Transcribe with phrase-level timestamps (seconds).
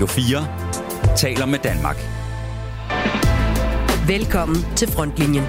[0.00, 1.96] Radio 4 taler med Danmark.
[4.08, 5.44] Velkommen til Frontlinjen.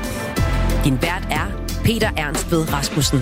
[0.85, 1.47] Din vært er
[1.83, 3.19] Peter Ernst ved Rasmussen.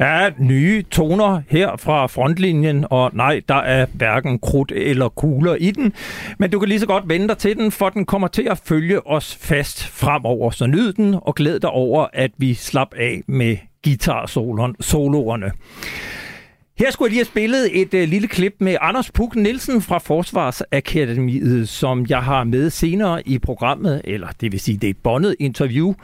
[0.00, 5.70] Ja, nye toner her fra frontlinjen, og nej, der er hverken krudt eller kugler i
[5.70, 5.92] den.
[6.38, 8.60] Men du kan lige så godt vente dig til den, for den kommer til at
[8.64, 10.50] følge os fast fremover.
[10.50, 15.50] Så nyd den, og glæd dig over, at vi slap af med guitar-soloerne.
[16.78, 19.98] Her skulle jeg lige have spillet et uh, lille klip med Anders Puk Nielsen fra
[19.98, 24.96] Forsvarsakademiet, som jeg har med senere i programmet, eller det vil sige, det er et
[25.02, 25.94] bondet interview,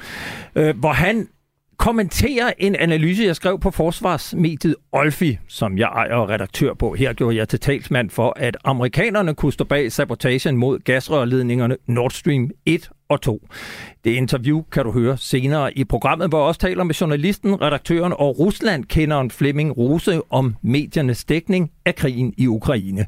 [0.55, 1.29] uh, hvor han
[1.77, 6.95] kommenterer en analyse, jeg skrev på forsvarsmediet Olfi, som jeg ejer og redaktør på.
[6.95, 12.11] Her gjorde jeg til talsmand for, at amerikanerne kunne stå bag sabotagen mod gasrørledningerne Nord
[12.11, 13.49] Stream 1 og 2.
[14.05, 18.13] Det interview kan du høre senere i programmet, hvor jeg også taler med journalisten, redaktøren
[18.13, 23.07] og Rusland-kenderen Flemming Rose om mediernes dækning af krigen i Ukraine.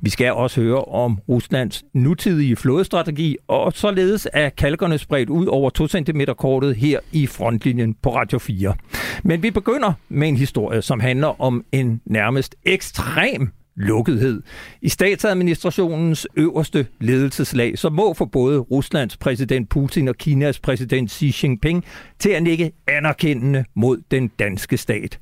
[0.00, 5.70] Vi skal også høre om Ruslands nutidige flådestrategi, og således er kalkerne spredt ud over
[5.70, 8.74] 2 cm kortet her i frontlinjen på Radio 4.
[9.22, 14.42] Men vi begynder med en historie, som handler om en nærmest ekstrem lukkethed
[14.82, 21.34] i statsadministrationens øverste ledelseslag, som må få både Ruslands præsident Putin og Kinas præsident Xi
[21.42, 21.84] Jinping
[22.18, 25.18] til at nikke anerkendende mod den danske stat.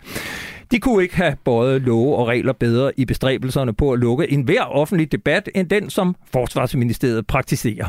[0.71, 4.43] De kunne ikke have både love og regler bedre i bestræbelserne på at lukke en
[4.43, 7.89] hver offentlig debat end den, som Forsvarsministeriet praktiserer.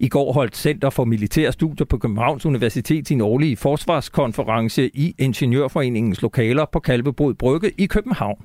[0.00, 6.22] I går holdt Center for Militære Studier på Københavns Universitet sin årlige forsvarskonference i Ingeniørforeningens
[6.22, 8.44] lokaler på Kalvebod Brygge i København.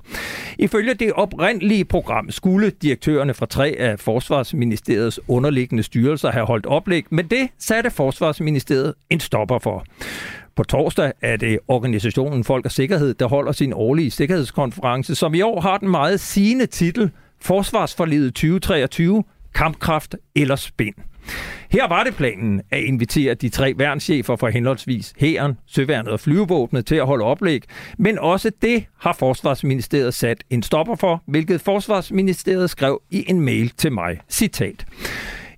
[0.58, 7.04] Ifølge det oprindelige program skulle direktørerne fra tre af Forsvarsministeriets underliggende styrelser have holdt oplæg,
[7.10, 9.84] men det satte Forsvarsministeriet en stopper for.
[10.56, 15.40] På torsdag er det organisationen Folk og Sikkerhed, der holder sin årlige sikkerhedskonference, som i
[15.40, 19.24] år har den meget sigende titel Forsvarsforledet 2023,
[19.54, 20.94] kampkraft eller spind.
[21.70, 26.86] Her var det planen at invitere de tre værnschefer fra henholdsvis Hæren, Søværnet og Flyvevåbnet
[26.86, 27.62] til at holde oplæg,
[27.98, 33.72] men også det har Forsvarsministeriet sat en stopper for, hvilket Forsvarsministeriet skrev i en mail
[33.76, 34.18] til mig.
[34.28, 34.86] Citat.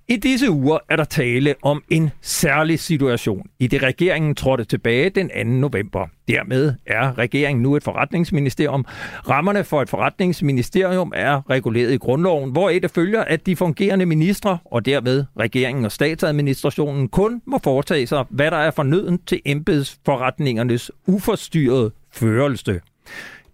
[0.07, 5.09] I disse uger er der tale om en særlig situation, i det regeringen trådte tilbage
[5.09, 5.43] den 2.
[5.43, 6.07] november.
[6.27, 8.85] Dermed er regeringen nu et forretningsministerium.
[9.29, 14.57] Rammerne for et forretningsministerium er reguleret i grundloven, hvor et følger, at de fungerende ministre,
[14.65, 20.91] og dermed regeringen og statsadministrationen, kun må foretage sig, hvad der er fornøden til embedsforretningernes
[21.07, 22.81] uforstyrrede førelse.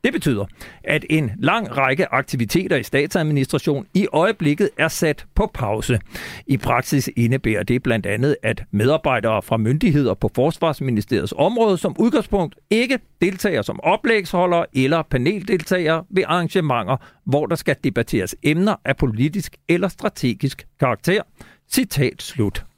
[0.03, 0.45] Det betyder,
[0.83, 5.99] at en lang række aktiviteter i statsadministration i øjeblikket er sat på pause.
[6.47, 12.55] I praksis indebærer det blandt andet, at medarbejdere fra myndigheder på Forsvarsministeriets område som udgangspunkt
[12.69, 19.55] ikke deltager som oplægsholdere eller paneldeltagere ved arrangementer, hvor der skal debatteres emner af politisk
[19.69, 21.21] eller strategisk karakter.
[21.71, 22.70] Citat slut.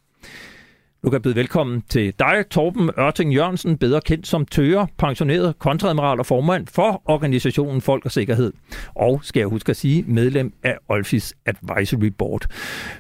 [1.04, 5.60] Nu kan jeg byde velkommen til dig, Torben Ørting Jørgensen, bedre kendt som Tøger, pensioneret
[5.60, 8.54] kontradmiral og formand for organisationen Folk og Sikkerhed.
[8.96, 12.46] Og, skal jeg huske at sige, medlem af Olfis Advisory Board.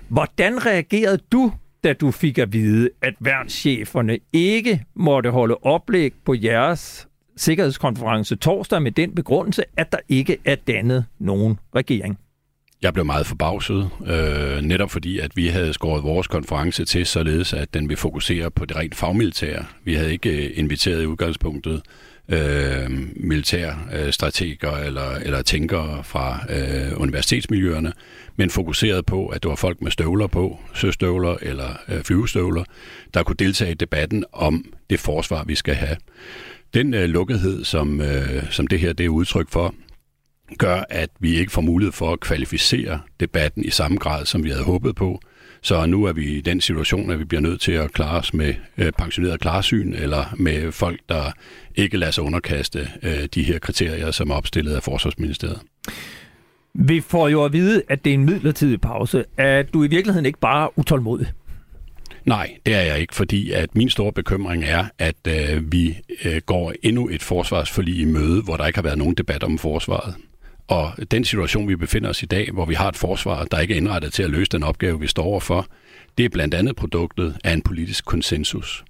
[0.08, 1.52] Hvordan reagerede du,
[1.84, 8.81] da du fik at vide, at værnscheferne ikke måtte holde oplæg på jeres sikkerhedskonference torsdag
[8.81, 12.18] med den begrundelse, at der ikke er dannet nogen regering?
[12.83, 17.53] Jeg blev meget forbavset, øh, netop fordi, at vi havde skåret vores konference til, således
[17.53, 19.66] at den vil fokusere på det rent fagmilitære.
[19.83, 21.81] Vi havde ikke øh, inviteret i udgangspunktet
[22.29, 27.94] øh, militærstrateger øh, eller, eller tænkere fra øh, universitetsmiljøerne,
[28.35, 32.63] men fokuseret på, at det var folk med støvler på, søstøvler eller øh, flyvestøvler,
[33.13, 35.97] der kunne deltage i debatten om det forsvar, vi skal have.
[36.73, 39.75] Den øh, lukkethed, som, øh, som det her det er udtryk for,
[40.58, 44.50] gør, at vi ikke får mulighed for at kvalificere debatten i samme grad, som vi
[44.50, 45.20] havde håbet på.
[45.62, 48.34] Så nu er vi i den situation, at vi bliver nødt til at klare os
[48.34, 51.31] med øh, pensioneret klarsyn, eller med folk, der
[51.75, 55.60] ikke lader sig underkaste øh, de her kriterier, som er opstillet af Forsvarsministeriet.
[56.74, 59.25] Vi får jo at vide, at det er en midlertidig pause.
[59.38, 61.28] Er du i virkeligheden ikke bare utålmodig?
[62.25, 66.42] Nej, det er jeg ikke, fordi at min store bekymring er, at øh, vi øh,
[66.46, 70.16] går endnu et forsvarsforlig i møde, hvor der ikke har været nogen debat om forsvaret.
[70.74, 73.74] Og den situation, vi befinder os i dag, hvor vi har et forsvar, der ikke
[73.74, 75.68] er indrettet til at løse den opgave, vi står overfor,
[76.18, 78.84] det er blandt andet produktet af en politisk konsensus.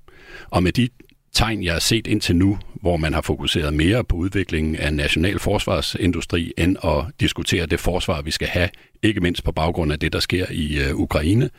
[0.50, 0.90] Og med de
[1.34, 5.40] tegn, jeg har set indtil nu, hvor man har fokuseret mere på udviklingen af national
[5.40, 8.70] forsvarsindustri, end at diskutere det forsvar, vi skal have,
[9.02, 11.50] ikke mindst på baggrund af det, der sker i øh, Ukraine,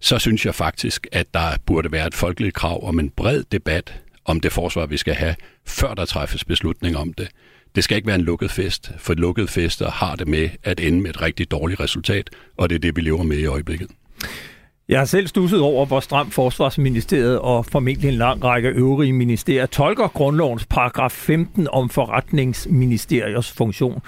[0.00, 4.00] så synes jeg faktisk, at der burde være et folkeligt krav om en bred debat
[4.24, 5.34] om det forsvar, vi skal have,
[5.66, 7.28] før der træffes beslutning om det.
[7.74, 11.00] Det skal ikke være en lukket fest, for lukkede fester har det med at ende
[11.00, 13.88] med et rigtig dårligt resultat, og det er det, vi lever med i øjeblikket.
[14.90, 19.66] Jeg har selv stusset over, hvor stramt Forsvarsministeriet og formentlig en lang række øvrige ministerier
[19.66, 24.00] tolker grundlovens paragraf 15 om forretningsministeriers funktion.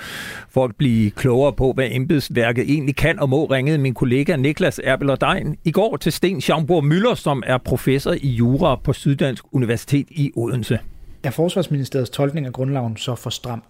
[0.51, 4.81] For at blive klogere på, hvad embedsværket egentlig kan og må, ringede min kollega Niklas
[4.85, 10.07] Erbeler i går til Sten Schaumburg Møller, som er professor i jura på Syddansk Universitet
[10.11, 10.79] i Odense.
[11.25, 13.63] Er Forsvarsministeriets tolkning af grundloven så for stram?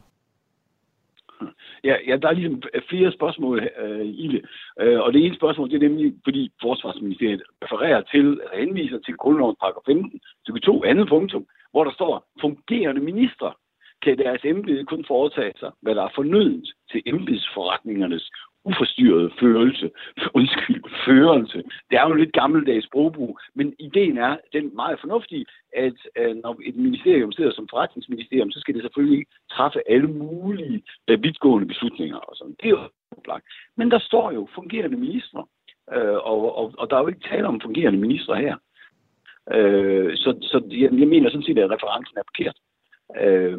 [1.85, 4.43] Ja, ja, der er ligesom flere spørgsmål øh, i det.
[4.81, 9.15] Øh, og det ene spørgsmål, det er nemlig, fordi Forsvarsministeriet refererer til, eller henviser til
[9.15, 13.59] grundlovens paragraf 15, stykke 2, andet punktum, hvor der står, fungerende minister
[14.03, 18.31] kan deres embede kun foretage sig, hvad der er fornødent til embedsforretningernes
[18.65, 19.91] uforstyrrede førelse,
[20.39, 21.63] undskyld, førelse.
[21.91, 26.61] Det er jo lidt gammeldags sprogbrug, men ideen er den meget fornuftige, at øh, når
[26.65, 31.69] et ministerium sidder som forretningsministerium, så skal det selvfølgelig ikke træffe alle mulige øh, vidtgående
[31.69, 32.17] beslutninger.
[32.17, 32.57] Og sådan.
[32.61, 33.45] Det er jo oplagt.
[33.77, 35.45] Men der står jo fungerende ministre,
[35.95, 38.57] øh, og, og, og der er jo ikke tale om fungerende ministre her.
[39.55, 42.57] Øh, så så jeg, jeg mener sådan set, at referencen er forkert.
[43.21, 43.59] Øh,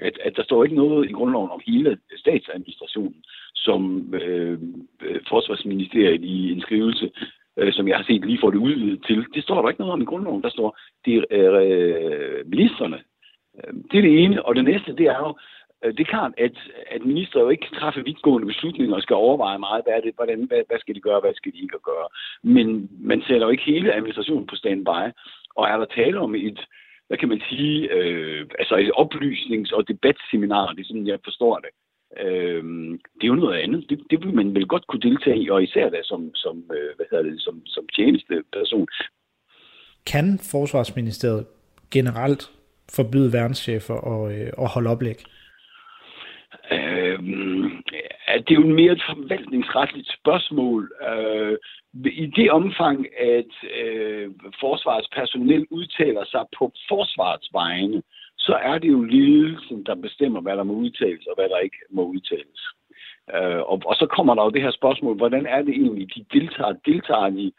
[0.00, 3.24] at, at der står ikke noget i grundloven om hele statsadministrationen,
[3.54, 4.58] som øh,
[5.02, 7.10] øh, Forsvarsministeriet i en skrivelse,
[7.56, 9.26] øh, som jeg har set lige får det udvidet til.
[9.34, 10.42] Det står der ikke noget om i grundloven.
[10.42, 12.98] Der står, det er øh, øh ministerne.
[13.58, 14.46] Øhm, det er det ene.
[14.46, 15.34] Og det næste, det er jo,
[15.84, 16.56] øh, det er klart, at,
[16.90, 20.12] at minister jo ikke kan træffe vidtgående beslutninger og skal overveje meget, hvad, er det,
[20.14, 22.08] hvordan, hvad, hvad skal de gøre, hvad skal de ikke gøre.
[22.42, 25.00] Men man sætter jo ikke hele administrationen på standby.
[25.56, 26.60] Og er der tale om et,
[27.08, 31.58] hvad kan man sige, øh, altså et oplysnings- og debatseminar, det er sådan, jeg forstår
[31.64, 31.72] det.
[32.24, 32.64] Øh,
[33.14, 33.90] det er jo noget andet.
[33.90, 36.90] Det, det vil man vel godt kunne deltage i, og især da som, som, øh,
[36.96, 38.88] hvad hedder det, som, som tjenesteperson.
[40.06, 41.46] Kan Forsvarsministeriet
[41.90, 42.50] generelt
[42.96, 45.18] forbyde værnschefer at, øh, at holde oplæg?
[46.72, 47.82] Øh, Øhm,
[48.44, 50.92] det er jo mere et forvaltningsretligt spørgsmål.
[51.08, 51.58] Øh,
[52.04, 54.30] I det omfang, at øh,
[54.60, 58.02] forsvarets personel udtaler sig på forsvarets vegne,
[58.38, 61.76] så er det jo ledelsen, der bestemmer, hvad der må udtales og hvad der ikke
[61.90, 62.60] må udtales.
[63.34, 66.24] Øh, og, og så kommer der jo det her spørgsmål, hvordan er det egentlig, de
[66.38, 66.72] deltager?
[66.86, 67.52] Deltager de,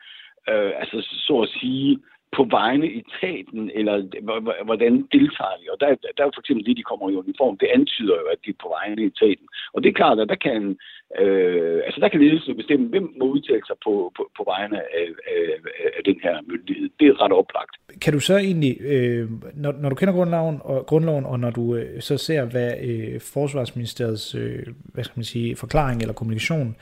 [0.49, 1.99] øh, altså så at sige,
[2.31, 3.95] på vegne i taten, eller
[4.63, 5.65] hvordan deltager de?
[5.73, 5.87] Og der,
[6.17, 8.63] der er for eksempel det, de kommer i uniform, det antyder jo, at de er
[8.63, 9.47] på vegne i taten.
[9.73, 10.61] Og det er klart, at der kan,
[11.21, 15.07] øh, altså der kan ledelsen bestemme, hvem må udtale sig på, på, på vegne af,
[15.35, 15.43] af,
[15.97, 16.89] af den her myndighed.
[16.99, 17.73] Det er ret oplagt.
[18.03, 19.25] Kan du så egentlig, øh,
[19.63, 23.21] når, når du kender grundloven og, grundloven, og når du øh, så ser, hvad øh,
[23.33, 26.75] Forsvarsministeriets øh, hvad skal man sige, forklaring eller kommunikation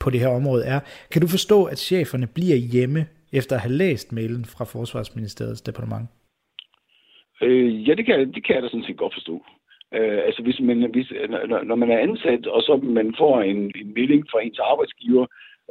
[0.00, 0.80] på det her område er,
[1.12, 6.08] kan du forstå, at cheferne bliver hjemme efter at have læst mailen fra Forsvarsministeriets departement?
[7.42, 9.44] Øh, ja, det kan, det kan jeg da sådan set godt forstå.
[9.94, 13.72] Øh, altså hvis man, hvis, når, når man er ansat, og så man får en,
[13.80, 15.26] en melding fra ens arbejdsgiver,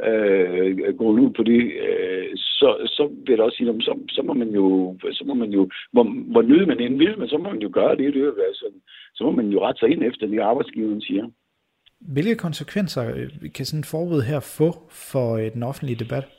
[0.08, 4.34] øh, går ud på det, øh, så, så vil jeg også sige, så, så må
[4.34, 7.50] man jo, så må man jo hvor, hvor nød man end vil, men så må
[7.50, 8.66] man jo gøre det, det er, altså,
[9.16, 11.26] så må man jo rette sig ind efter det, arbejdsgiveren siger.
[12.02, 14.70] Hvilke konsekvenser øh, kan sådan et forbud her få
[15.10, 16.37] for øh, den offentlige debat?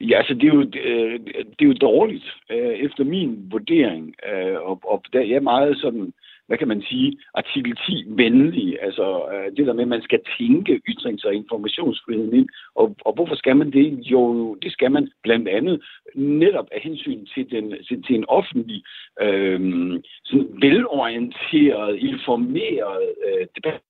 [0.00, 4.14] Ja, altså det er jo, øh, det er jo dårligt, øh, efter min vurdering.
[4.32, 6.12] Øh, og, og der er jeg meget sådan,
[6.46, 8.78] hvad kan man sige, artikel 10 venlig.
[8.82, 9.22] Altså
[9.56, 12.48] det der med, at man skal tænke ytrings- og informationsfriheden ind.
[12.74, 13.98] Og, og hvorfor skal man det?
[14.12, 15.82] Jo, det skal man blandt andet
[16.14, 17.74] netop af hensyn til, den,
[18.06, 18.82] til en offentlig,
[19.22, 19.60] øh,
[20.24, 23.80] sådan velorienteret, informeret øh, debat.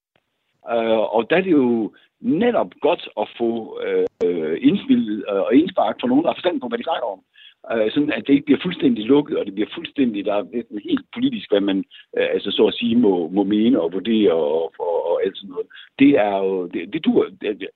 [0.74, 3.80] Øh, og der er det jo netop godt at få
[4.24, 7.20] øh, indspillet øh, og indspark fra nogen, der har forstand på, hvad de snakker om.
[7.72, 10.44] Øh, sådan at det ikke bliver fuldstændig lukket, og det bliver fuldstændig, der er
[10.90, 11.84] helt politisk, hvad man
[12.18, 15.50] øh, altså så at sige må, må mene og vurdere og, og, og alt sådan
[15.50, 15.66] noget.
[15.98, 17.26] Det er jo, det, det dur,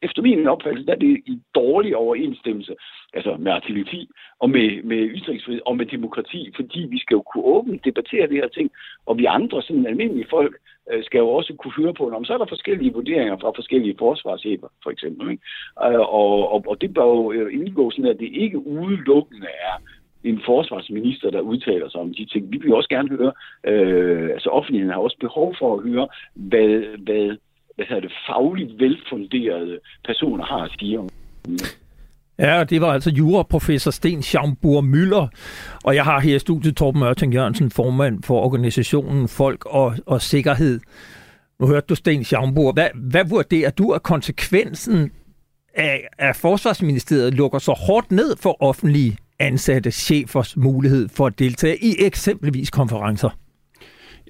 [0.02, 2.74] efter min opfattelse, der er det i dårlig overensstemmelse,
[3.14, 4.08] altså med artikel
[4.40, 8.40] og med, med ytringsfrihed og med demokrati, fordi vi skal jo kunne åbent debattere de
[8.42, 8.70] her ting,
[9.06, 10.54] og vi andre, sådan almindelige folk,
[10.92, 13.96] øh, skal jo også kunne høre på, om så er der forskellige vurderinger fra forskellige
[13.98, 15.30] forsvarschefer, for eksempel.
[15.30, 15.42] Ikke?
[15.86, 19.74] Øh, og, og, og det bør jo øh, indgå sådan, at det ikke udelukkende er
[20.24, 22.52] en forsvarsminister, der udtaler sig om de ting.
[22.52, 23.32] Vi vil også gerne høre,
[23.66, 27.36] øh, altså offentligheden har også behov for at høre, hvad, hvad,
[27.76, 31.08] hvad hedder det, fagligt velfunderede personer har at sige om
[32.40, 35.28] Ja, det var altså juraprofessor Sten Schaumburg Møller,
[35.84, 40.22] og jeg har her i studiet Torben Ørting Jørgensen, formand for organisationen Folk og, og
[40.22, 40.80] Sikkerhed.
[41.60, 42.72] Nu hørte du Sten Schaumburg.
[42.72, 45.10] Hvad, hvad vurderer du af konsekvensen
[45.74, 51.84] af, at Forsvarsministeriet lukker så hårdt ned for offentlige ansatte chefers mulighed for at deltage
[51.84, 53.30] i eksempelvis konferencer?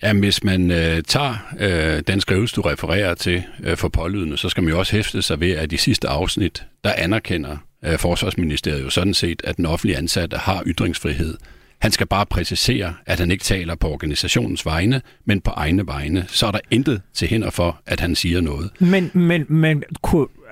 [0.02, 4.48] Ja, hvis man øh, tager øh, den skrivelse, du refererer til øh, for pålydende, så
[4.48, 8.84] skal man jo også hæfte sig ved, at i sidste afsnit, der anerkender øh, Forsvarsministeriet
[8.84, 11.36] jo sådan set, at den offentlige ansatte har ytringsfrihed.
[11.78, 16.24] Han skal bare præcisere, at han ikke taler på organisationens vegne, men på egne vegne.
[16.28, 18.70] Så er der intet til hinder for, at han siger noget.
[18.78, 19.82] Men, men, men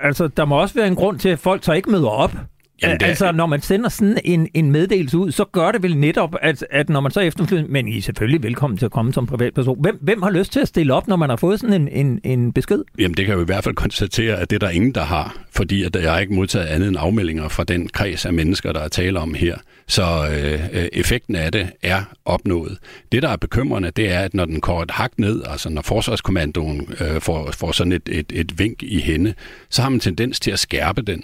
[0.01, 2.35] altså, der må også være en grund til, at folk så ikke møder op.
[2.83, 3.05] Jamen, det.
[3.05, 6.65] Altså, når man sender sådan en, en meddelelse ud, så gør det vel netop, at,
[6.71, 7.71] at når man så efterfølgende...
[7.71, 9.81] Men I er selvfølgelig velkommen til at komme som privatperson.
[9.81, 12.19] Hvem, hvem har lyst til at stille op, når man har fået sådan en, en,
[12.23, 12.83] en besked?
[12.99, 15.37] Jamen, det kan jo i hvert fald konstatere, at det er der ingen, der har.
[15.51, 18.79] Fordi at jeg har ikke modtaget andet end afmeldinger fra den kreds af mennesker, der
[18.79, 19.57] er tale om her.
[19.87, 22.77] Så øh, effekten af det er opnået.
[23.11, 25.81] Det, der er bekymrende, det er, at når den går et hak ned, altså når
[25.81, 29.33] forsvarskommandoen øh, får, får sådan et, et, et vink i hende,
[29.69, 31.23] så har man tendens til at skærpe den.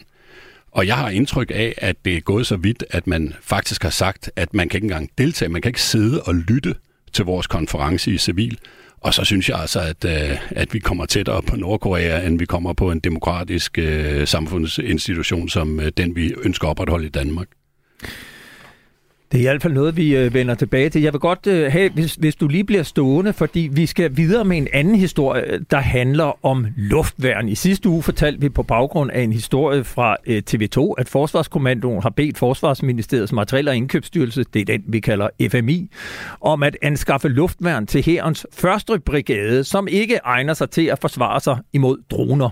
[0.75, 3.89] Og jeg har indtryk af, at det er gået så vidt, at man faktisk har
[3.89, 6.75] sagt, at man kan ikke engang deltage, man kan ikke sidde og lytte
[7.13, 8.59] til vores konference i civil.
[9.01, 12.45] Og så synes jeg altså, at, øh, at vi kommer tættere på Nordkorea, end vi
[12.45, 17.47] kommer på en demokratisk øh, samfundsinstitution, som øh, den vi ønsker at opretholde i Danmark.
[19.31, 21.01] Det er i hvert fald noget, vi øh, vender tilbage til.
[21.01, 24.45] Jeg vil godt øh, have, hvis, hvis du lige bliver stående, fordi vi skal videre
[24.45, 27.49] med en anden historie, der handler om luftværn.
[27.49, 32.01] I sidste uge fortalte vi på baggrund af en historie fra øh, TV2, at Forsvarskommandoen
[32.01, 35.89] har bedt Forsvarsministeriets materiel- og indkøbsstyrelse, det er den, vi kalder FMI,
[36.41, 41.39] om at anskaffe luftværn til herrens første brigade, som ikke egner sig til at forsvare
[41.39, 42.49] sig imod droner.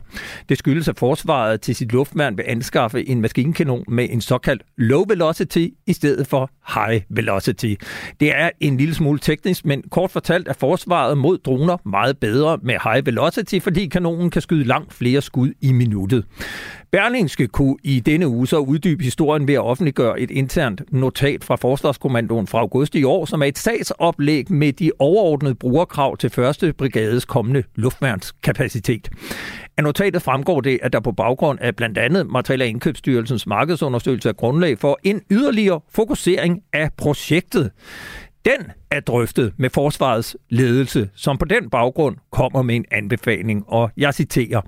[0.50, 5.06] Det skyldes, at forsvaret til sit luftværn vil anskaffe en maskinkanon med en såkaldt low
[5.08, 7.74] velocity i stedet for high velocity.
[8.20, 12.60] Det er en lille smule teknisk, men kort fortalt er forsvaret mod droner meget bedre
[12.62, 16.26] med high velocity, fordi kanonen kan skyde langt flere skud i minuttet.
[16.94, 21.56] Berlingske kunne i denne uge så uddybe historien ved at offentliggøre et internt notat fra
[21.56, 26.74] Forsvarskommandoen fra august i år, som er et sagsoplæg med de overordnede brugerkrav til første
[26.74, 29.10] brigades kommende luftværnskapacitet.
[29.78, 34.30] Af notatet fremgår det, at der på baggrund af blandt andet Materiel- og Indkøbsstyrelsens markedsundersøgelse
[34.30, 37.72] er grundlag for en yderligere fokusering af projektet.
[38.46, 43.92] Den er drøftet med forsvarets ledelse, som på den baggrund kommer med en anbefaling, og
[43.98, 44.62] jeg citerer.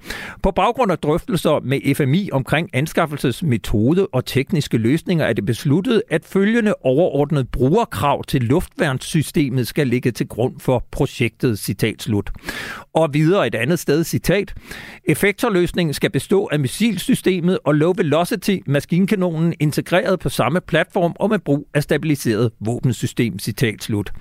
[0.44, 6.26] På baggrund af drøftelser med FMI omkring anskaffelsesmetode og tekniske løsninger er det besluttet, at
[6.26, 12.32] følgende overordnet brugerkrav til luftværnssystemet skal ligge til grund for projektet, citat slut.
[12.94, 14.54] Og videre et andet sted, citat.
[15.06, 21.40] Effektorløsningen skal bestå af missilsystemet og low velocity maskinkanonen integreret på samme platform og med
[21.40, 24.12] brug af stabiliseret våbensystem, citat slut.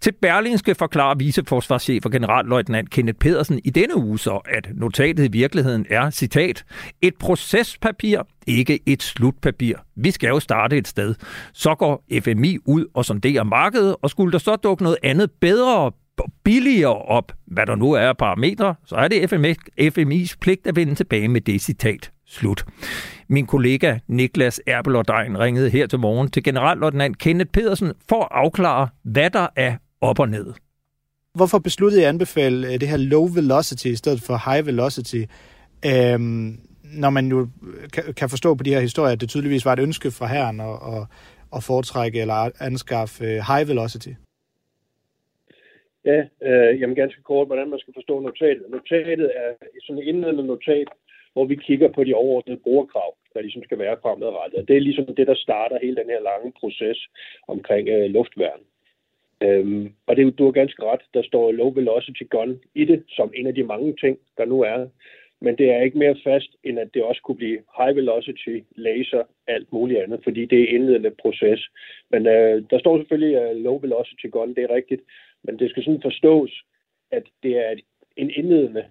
[0.00, 5.32] Til Berlingske forklarer viceforsvarschef og generalløjtnant Kenneth Pedersen i denne uge så, at notatet i
[5.32, 6.64] virkeligheden er, citat,
[7.02, 9.74] et procespapir, ikke et slutpapir.
[9.96, 11.14] Vi skal jo starte et sted.
[11.52, 15.92] Så går FMI ud og sonderer markedet, og skulle der så dukke noget andet bedre
[16.44, 19.32] billigere op, hvad der nu er af parametre, så er det
[19.98, 22.10] FMI's pligt at vende tilbage med det citat.
[22.28, 22.64] Slut.
[23.28, 28.88] Min kollega Niklas Erbelordein ringede her til morgen til generalløjtnant Kenneth Pedersen for at afklare,
[29.02, 30.52] hvad der er op og ned.
[31.34, 35.22] Hvorfor besluttede jeg at anbefale øh, det her low velocity i stedet for high velocity?
[35.86, 36.58] Øhm,
[37.02, 37.48] når man jo
[38.16, 40.76] kan forstå på de her historier, at det tydeligvis var et ønske fra herren at,
[40.92, 41.02] at,
[41.56, 44.12] at foretrække eller anskaffe øh, high velocity.
[46.04, 48.64] Ja, øh, jamen ganske kort, hvordan man skal forstå notatet.
[48.70, 49.50] Notatet er
[49.86, 50.88] sådan et indledende notat,
[51.32, 54.60] hvor vi kigger på de overordnede brugerkrav, der ligesom skal være fremadrettet.
[54.60, 57.08] Og det er ligesom det, der starter hele den her lange proces
[57.48, 58.60] omkring øh, luftværn.
[59.42, 63.32] Øhm, og det, du har ganske ret, der står low velocity gun i det, som
[63.34, 64.86] en af de mange ting, der nu er.
[65.40, 69.22] Men det er ikke mere fast, end at det også kunne blive high velocity, laser,
[69.46, 71.68] alt muligt andet, fordi det er indledende proces.
[72.10, 75.02] Men øh, der står selvfølgelig uh, low velocity gun, det er rigtigt.
[75.44, 76.62] Men det skal sådan forstås,
[77.10, 77.74] at det er
[78.16, 78.84] en indledende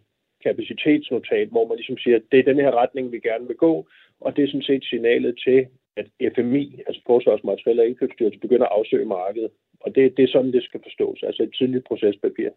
[0.43, 3.87] kapacitetsnotat, hvor man ligesom siger, at det er den her retning, vi gerne vil gå,
[4.21, 5.59] og det er sådan set signalet til,
[5.97, 9.51] at FMI, altså Forsvarsmateriel og Indkøbsstyrelse, begynder at afsøge markedet.
[9.79, 12.49] Og det, det er sådan, det skal forstås, altså et tidligt procespapir.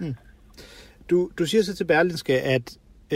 [0.00, 0.14] Hmm.
[1.10, 2.66] Du, du siger så til Berlinske, at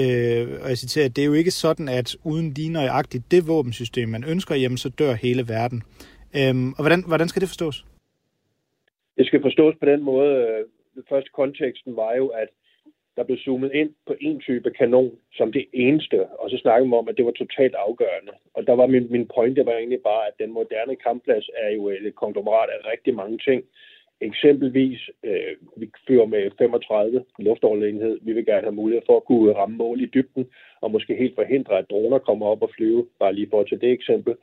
[0.00, 4.08] øh, og jeg citerer, det er jo ikke sådan, at uden lige nøjagtigt det våbensystem,
[4.08, 5.82] man ønsker, jamen så dør hele verden.
[6.38, 7.84] Øhm, og hvordan, hvordan skal det forstås?
[9.16, 10.30] Det skal forstås på den måde.
[10.34, 10.64] Øh,
[11.08, 12.48] første konteksten var jo, at
[13.16, 16.98] der blev zoomet ind på en type kanon som det eneste, og så snakkede man
[16.98, 18.32] om, at det var totalt afgørende.
[18.54, 21.90] Og der var min, min pointe var egentlig bare, at den moderne kampplads er jo
[21.90, 23.64] øh, et konglomerat af rigtig mange ting.
[24.20, 28.18] Eksempelvis, øh, vi fører med 35 luftoverlegenhed.
[28.22, 30.46] Vi vil gerne have mulighed for at kunne ramme mål i dybden,
[30.80, 33.80] og måske helt forhindre, at droner kommer op og flyve, bare lige for at tage
[33.80, 34.34] det eksempel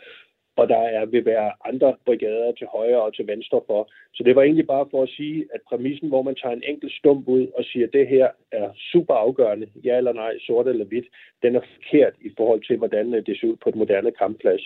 [0.59, 3.91] og der er, vil være andre brigader til højre og til venstre for.
[4.13, 6.93] Så det var egentlig bare for at sige, at præmissen, hvor man tager en enkelt
[6.93, 10.85] stump ud og siger, at det her er super afgørende, ja eller nej, sort eller
[10.85, 11.05] hvidt,
[11.43, 14.61] den er forkert i forhold til, hvordan øh, det ser ud på et moderne kampplads.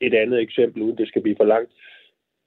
[0.00, 1.72] Et andet eksempel, uden det skal blive for langt,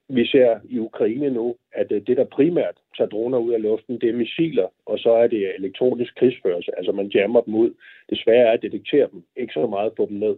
[0.08, 4.00] vi ser i Ukraine nu, at øh, det, der primært tager droner ud af luften,
[4.00, 6.70] det er missiler, og så er det elektronisk krigsførelse.
[6.76, 7.74] Altså man jammer dem ud.
[8.10, 10.36] Desværre er at detektere dem, ikke så meget på dem ned.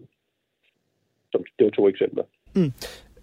[1.32, 2.24] Som, det var to eksempler.
[2.56, 2.72] Mm.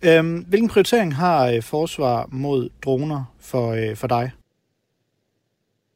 [0.07, 4.25] Øhm, hvilken prioritering har øh, forsvar mod droner for, øh, for dig?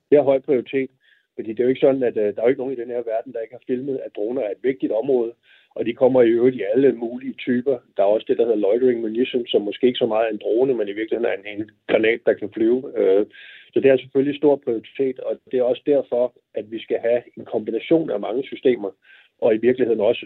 [0.10, 0.90] Det har høj prioritet,
[1.36, 3.04] fordi det er jo ikke sådan, at øh, der er ikke nogen i den her
[3.14, 5.32] verden, der ikke har filmet, at droner er et vigtigt område,
[5.76, 7.78] og de kommer i øvrigt i alle mulige typer.
[7.98, 10.44] Der er også det, der hedder loitering munition, som måske ikke så meget er en
[10.44, 12.98] drone, men i virkeligheden er en, en granat, der kan flyve.
[13.00, 13.26] Øh,
[13.74, 17.22] så det er selvfølgelig stor prioritet, og det er også derfor, at vi skal have
[17.38, 18.92] en kombination af mange systemer,
[19.42, 20.26] og i virkeligheden også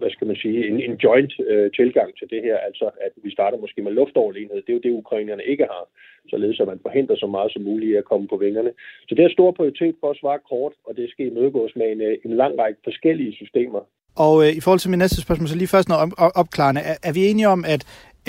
[0.00, 3.30] hvad skal man sige, en, en joint øh, tilgang til det her, altså at vi
[3.36, 4.56] starter måske med luftoverlegenhed.
[4.62, 5.84] Det er jo det, ukrainerne ikke har,
[6.30, 8.70] således at man forhindrer så meget som muligt at komme på vingerne.
[9.08, 12.00] Så det er stor prioritet for at svare kort, og det skal imødegås med en,
[12.00, 13.80] øh, en lang række forskellige systemer.
[14.24, 16.12] Og øh, i forhold til min næste spørgsmål, så lige først noget
[16.42, 16.80] opklarende.
[16.80, 17.82] Er, er vi enige om, at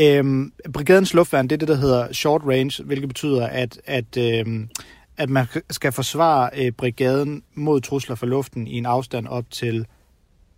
[0.03, 4.69] øhm, brigadens luftværn, det er det, der hedder short range, hvilket betyder, at, at, øhm,
[5.17, 9.85] at man skal forsvare øh, brigaden mod trusler fra luften i en afstand op til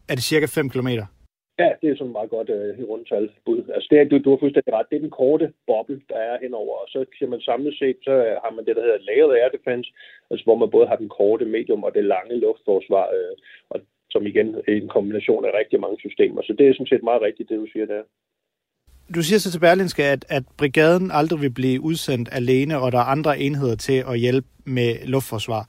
[0.10, 0.90] er det cirka 5 km?
[1.62, 3.62] Ja, det er sådan et meget godt uh, rundtal bud.
[3.76, 4.90] Altså det er, du, du har fuldstændig ret.
[4.90, 6.76] Det er den korte boble, der er henover.
[6.84, 8.14] Og så kan man samlet set, så
[8.44, 9.88] har man det, der hedder layered air defense,
[10.32, 13.34] altså hvor man både har den korte, medium og det lange luftforsvar, uh,
[13.74, 13.78] og
[14.14, 16.42] som igen er en kombination af rigtig mange systemer.
[16.42, 18.02] Så det er sådan set meget rigtigt, det du siger der.
[19.16, 22.98] Du siger så til Berlinske, at, at brigaden aldrig vil blive udsendt alene, og der
[22.98, 25.64] er andre enheder til at hjælpe med luftforsvar.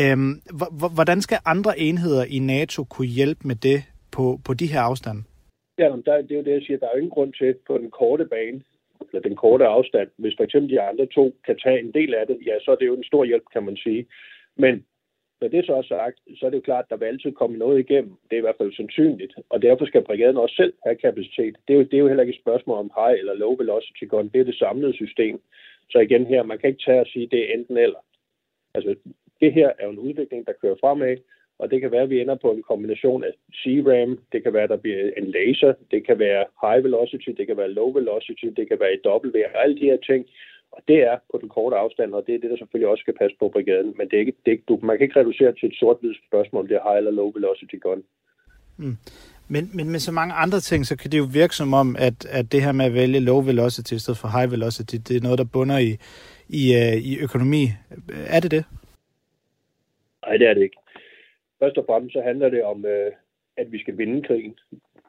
[0.00, 0.32] Øhm,
[0.94, 3.78] hvordan skal andre enheder i NATO kunne hjælpe med det
[4.12, 5.22] på, på de her afstande?
[5.78, 6.78] Ja, der, det er jo det, jeg siger.
[6.78, 8.62] Der er jo ingen grund til på den korte bane,
[9.00, 12.26] eller den korte afstand, hvis for eksempel de andre to kan tage en del af
[12.26, 14.06] det, ja, så er det jo en stor hjælp, kan man sige.
[14.56, 14.84] Men
[15.40, 17.56] når det så er sagt, så er det jo klart, at der vil altid komme
[17.58, 18.14] noget igennem.
[18.28, 19.34] Det er i hvert fald sandsynligt.
[19.50, 21.54] Og derfor skal brigaden også selv have kapacitet.
[21.68, 24.04] Det er jo, det er jo heller ikke et spørgsmål om high eller low velocity
[24.04, 24.28] gun.
[24.28, 25.40] Det er det samlede system.
[25.90, 28.02] Så igen her, man kan ikke tage og sige, at det er enten eller.
[28.74, 28.94] Altså,
[29.40, 31.16] det her er jo en udvikling, der kører fremad,
[31.58, 34.62] og det kan være, at vi ender på en kombination af CRAM, det kan være,
[34.62, 38.46] at der bliver en laser, det kan være high velocity, det kan være low velocity,
[38.56, 40.26] det kan være i W, og alle de her ting.
[40.72, 43.18] Og det er på den korte afstand, og det er det, der selvfølgelig også skal
[43.20, 43.94] passe på brigaden.
[43.98, 46.18] Men det er ikke, det er ikke, du, man kan ikke reducere til et sort-hvidt
[46.28, 48.02] spørgsmål, det er high eller low velocity gun.
[48.76, 48.96] Mm.
[49.48, 52.26] Men, men med så mange andre ting, så kan det jo virke som om, at,
[52.26, 55.20] at det her med at vælge low velocity i stedet for high velocity, det er
[55.20, 55.96] noget, der bunder i,
[56.48, 57.62] i, øh, i økonomi.
[58.26, 58.64] Er det det?
[60.34, 60.76] Nej, det er det ikke.
[61.62, 63.12] Først og fremmest så handler det om, øh,
[63.56, 64.54] at vi skal vinde krigen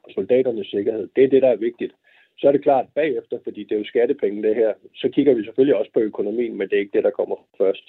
[0.04, 1.08] og soldaternes sikkerhed.
[1.16, 1.92] Det er det, der er vigtigt.
[2.38, 5.44] Så er det klart bagefter, fordi det er jo skattepenge det her, så kigger vi
[5.44, 7.84] selvfølgelig også på økonomien, men det er ikke det, der kommer først.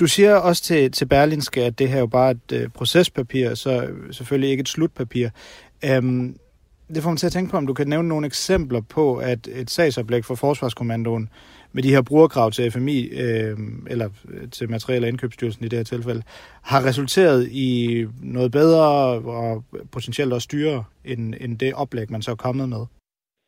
[0.00, 3.72] Du siger også til, til Berlinske, at det her jo bare et øh, procespapir, så
[4.10, 5.28] selvfølgelig ikke et slutpapir.
[5.88, 6.36] Øhm,
[6.94, 9.48] det får mig til at tænke på, om du kan nævne nogle eksempler på, at
[9.60, 11.28] et sagsoplæg for Forsvarskommandoen
[11.74, 13.56] med de her brugerkrav til FMI, øh,
[13.92, 16.22] eller øh, til Materiel- og Indkøbsstyrelsen i det her tilfælde,
[16.70, 17.70] har resulteret i
[18.22, 18.84] noget bedre
[19.40, 22.84] og potentielt også dyrere end, end det oplæg, man så er kommet med?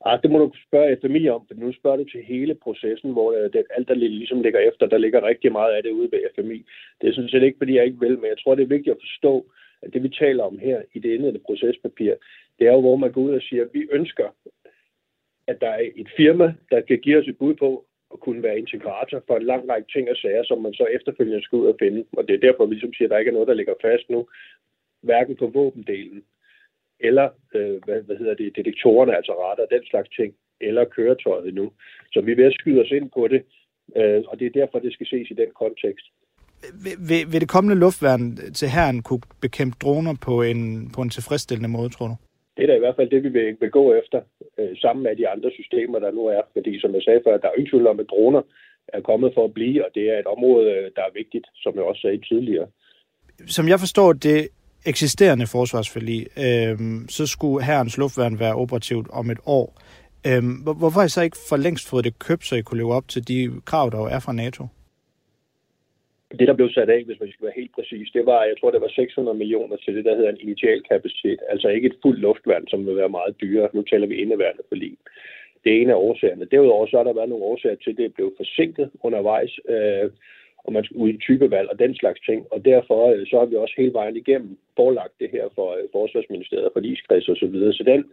[0.07, 3.29] Ah, det må du spørge FMI om, for nu spørger du til hele processen, hvor
[3.33, 6.21] øh, det, alt, der ligesom ligger efter, der ligger rigtig meget af det ude ved
[6.35, 6.59] FMI.
[7.01, 8.95] Det er sådan set ikke, fordi jeg ikke vil, men jeg tror, det er vigtigt
[8.97, 9.47] at forstå,
[9.83, 12.15] at det vi taler om her i det indledende procespapir,
[12.59, 14.29] det er jo, hvor man går ud og siger, at vi ønsker,
[15.47, 17.85] at der er et firma, der kan give os et bud på,
[18.17, 21.45] at kunne være integrator for en lang række ting og sager, som man så efterfølgende
[21.45, 22.01] skal ud og finde.
[22.19, 24.07] Og det er derfor, vi ligesom siger, at der ikke er noget, der ligger fast
[24.15, 24.21] nu,
[25.09, 26.23] hverken på våbendelen,
[27.09, 31.67] eller øh, hvad, hvad hedder det, detektorerne, altså radar, den slags ting, eller køretøjet nu.
[32.13, 33.41] Så vi er ved at skyde os ind på det,
[33.97, 36.07] øh, og det er derfor, det skal ses i den kontekst.
[37.09, 41.69] Vil, vil det kommende luftværn til herren kunne bekæmpe droner på en, på en tilfredsstillende
[41.69, 42.17] måde, tror du?
[42.57, 44.21] Det er da i hvert fald det, vi vil, vil gå efter,
[44.59, 46.43] øh, sammen med de andre systemer, der nu er.
[46.53, 48.43] Fordi som jeg sagde før, der er ingen tvivl om, at droner
[48.89, 51.75] er kommet for at blive, og det er et område, øh, der er vigtigt, som
[51.75, 52.67] jeg også sagde tidligere.
[53.47, 54.49] Som jeg forstår det
[54.87, 56.77] eksisterende forsvarsforlig, øh,
[57.09, 59.69] så skulle herrens luftværn være operativt om et år.
[60.29, 60.43] Øh,
[60.79, 63.09] hvorfor har I så ikke for længst fået det købt, så I kunne leve op
[63.09, 64.67] til de krav, der er fra NATO?
[66.39, 68.71] Det, der blev sat af, hvis man skal være helt præcis, det var, jeg tror,
[68.71, 71.41] det var 600 millioner til det, der hedder en initial kapacitet.
[71.49, 73.69] Altså ikke et fuldt luftværn, som vil være meget dyrere.
[73.73, 74.97] Nu taler vi indeværende for lige.
[75.65, 76.45] Det er en af årsagerne.
[76.45, 80.11] Derudover så har der været nogle årsager til, at det blev forsinket undervejs, øh,
[80.65, 82.47] og man skulle ud i typevalg og den slags ting.
[82.53, 85.85] Og derfor øh, så har vi også hele vejen igennem forelagt det her for øh,
[85.93, 87.73] Forsvarsministeriet, for iskreds og så videre.
[87.73, 88.05] Så den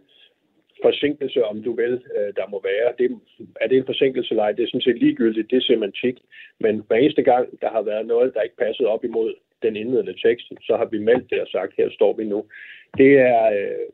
[0.82, 2.92] forsinkelse, om du vil, øh, der må være.
[2.98, 3.20] Det,
[3.60, 4.52] er det en forsinkelse eller ej?
[4.52, 5.50] Det er sådan set ligegyldigt.
[5.50, 6.16] Det er semantik.
[6.60, 10.16] Men hver eneste gang, der har været noget, der ikke passede op imod den indledende
[10.26, 12.44] tekst, så har vi meldt det og sagt, her står vi nu.
[12.98, 13.86] Det er, øh,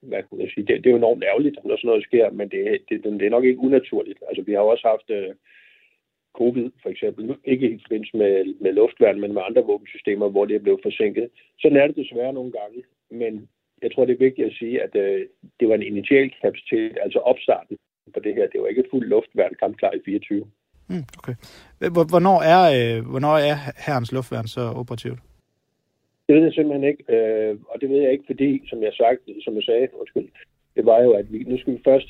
[0.00, 2.48] hvad kunne jeg sige, det, det er jo enormt ærgerligt, når sådan noget sker, men
[2.48, 4.18] det, det, det er nok ikke unaturligt.
[4.28, 5.34] Altså, vi har også haft øh,
[6.32, 10.56] covid, for eksempel, ikke i forbindelse med, med luftværn, men med andre våbensystemer, hvor det
[10.56, 11.28] er blevet forsinket.
[11.60, 13.48] Sådan er det desværre nogle gange, men
[13.82, 15.26] jeg tror, det er vigtigt at sige, at øh,
[15.60, 17.76] det var en initial kapacitet, altså opstarten
[18.14, 18.46] på det her.
[18.52, 20.46] Det var ikke fuld luftværn kampklar i 24.
[20.88, 21.34] Mm, okay.
[22.12, 25.20] Hvornår er, øh, hvornår er herrens luftværn så operativt?
[26.26, 29.20] Det ved jeg simpelthen ikke, øh, og det ved jeg ikke, fordi, som jeg, sagt,
[29.44, 30.28] som jeg sagde, undskyld,
[30.76, 32.08] det var jo, at vi, nu skal vi først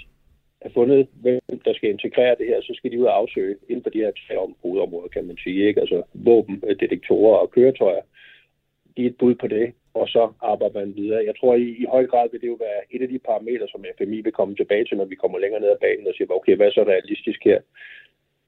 [0.62, 3.82] have fundet, hvem der skal integrere det her, så skal de ud og afsøge inden
[3.82, 5.80] for de her tre hovedområder, kan man sige, ikke?
[5.80, 8.02] altså våben, øh, detektorer og køretøjer.
[8.96, 11.24] De er et bud på det, og så arbejder man videre.
[11.24, 13.84] Jeg tror, i, i høj grad vil det jo være et af de parametre, som
[13.98, 16.56] FMI vil komme tilbage til, når vi kommer længere ned ad banen og siger, okay,
[16.56, 17.60] hvad er så realistisk her?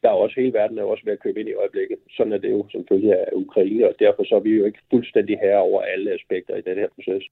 [0.02, 1.98] Der er også hele verden er også ved at købe ind i øjeblikket.
[2.16, 4.78] Sådan er det jo som følge af Ukraine, og derfor så er vi jo ikke
[4.90, 7.24] fuldstændig her over alle aspekter i den her proces.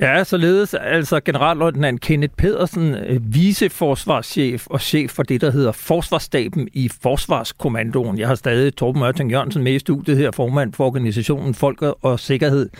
[0.00, 6.68] Ja, således altså generalløjtnant Kenneth Pedersen, øh, viceforsvarschef og chef for det, der hedder Forsvarsstaben
[6.72, 8.18] i Forsvarskommandoen.
[8.18, 12.20] Jeg har stadig Torben Ørting Jørgensen med i studiet her, formand for organisationen Folk og
[12.20, 12.70] Sikkerhed.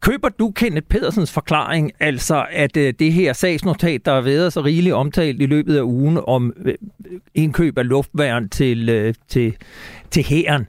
[0.00, 4.60] Køber du Kenneth Pedersens forklaring, altså at øh, det her sagsnotat, der har været så
[4.60, 6.74] rigeligt omtalt i løbet af ugen om øh,
[7.34, 9.56] indkøb af luftværn til, til,
[10.10, 10.66] til hæren,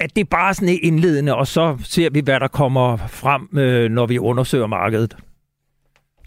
[0.00, 3.90] at det er bare sådan indledende, og så ser vi, hvad der kommer frem, øh,
[3.90, 5.16] når vi undersøger markedet?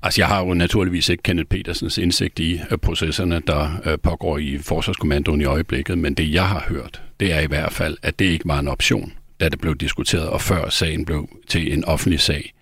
[0.04, 4.38] Altså, jeg har jo naturligvis ikke Kenneth Petersens indsigt i uh, processerne, der uh, pågår
[4.38, 8.20] i Forsvarskommandoen i øjeblikket, men det, jeg har hørt, det er i hvert fald, at
[8.20, 11.86] det ikke var en option, da det blev diskuteret, og før sagen blev til en
[11.86, 12.54] offentlig sag.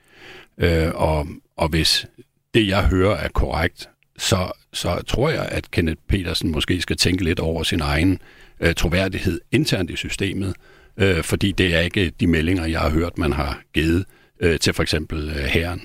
[0.58, 2.08] Uh, og, og hvis
[2.54, 7.24] det, jeg hører, er korrekt, så, så tror jeg, at Kenneth Petersen måske skal tænke
[7.24, 8.20] lidt over sin egen
[8.60, 10.54] uh, troværdighed internt i systemet,
[10.98, 14.06] øh, fordi det er ikke de meldinger, jeg har hørt, man har givet
[14.40, 15.82] øh, til for eksempel øh, herren.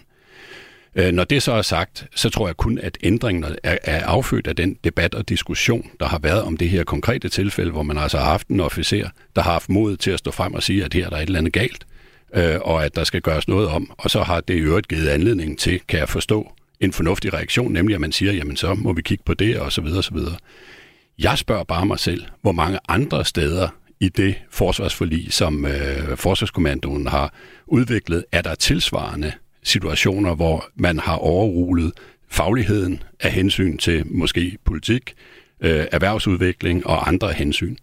[0.94, 4.46] Øh, når det så er sagt, så tror jeg kun, at ændringen er, er affødt
[4.46, 7.98] af den debat og diskussion, der har været om det her konkrete tilfælde, hvor man
[7.98, 10.84] altså har haft en officer, der har haft mod til at stå frem og sige,
[10.84, 11.86] at her er der et eller andet galt,
[12.34, 13.92] øh, og at der skal gøres noget om.
[13.98, 17.72] Og så har det i øvrigt givet anledning til, kan jeg forstå, en fornuftig reaktion,
[17.72, 20.04] nemlig at man siger, jamen så må vi kigge på det, og så videre, og
[20.04, 20.36] så videre.
[21.18, 23.68] Jeg spørger bare mig selv, hvor mange andre steder
[24.00, 27.34] i det forsvarsforlig, som øh, Forsvarskommandoen har
[27.66, 31.92] udviklet, er der tilsvarende situationer, hvor man har overrulet
[32.28, 35.14] fagligheden af hensyn til måske politik,
[35.60, 37.76] øh, erhvervsudvikling og andre hensyn.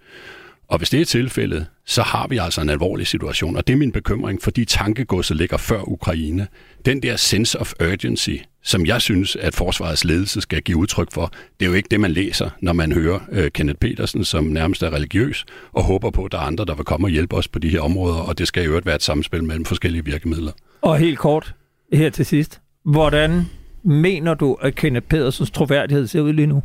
[0.68, 3.78] Og hvis det er tilfældet, så har vi altså en alvorlig situation, og det er
[3.78, 6.48] min bekymring, fordi tankegodset ligger før Ukraine.
[6.86, 11.32] Den der sense of urgency, som jeg synes, at forsvarets ledelse skal give udtryk for,
[11.60, 14.84] det er jo ikke det, man læser, når man hører uh, Kenneth Petersen, som nærmest
[14.84, 17.48] er religiøs, og håber på, at der er andre, der vil komme og hjælpe os
[17.48, 20.52] på de her områder, og det skal jo være et samspil mellem forskellige virkemidler.
[20.82, 21.56] Og helt kort,
[21.94, 22.62] her til sidst.
[22.86, 23.46] Hvordan
[23.84, 26.64] mener du, at Kenneth Pedersens troværdighed ser ud lige nu?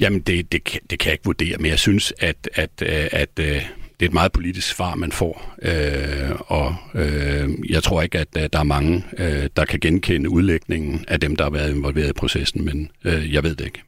[0.00, 3.38] Jamen, det, det, det kan jeg ikke vurdere, men jeg synes, at, at, at, at
[3.40, 3.62] øh,
[4.00, 5.54] det er et meget politisk svar, man får.
[5.62, 11.04] Øh, og øh, jeg tror ikke, at, der er mange, øh, der kan genkende udlægningen
[11.08, 13.82] af dem, der har været involveret i processen, men øh, jeg ved det ikke.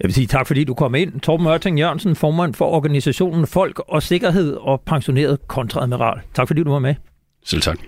[0.00, 1.20] Jeg vil sige tak, fordi du kom ind.
[1.20, 6.20] Torben Ørting Jørgensen, formand for organisationen Folk og Sikkerhed og pensioneret kontradmiral.
[6.34, 6.94] Tak fordi du var med.
[7.44, 7.78] Selv tak.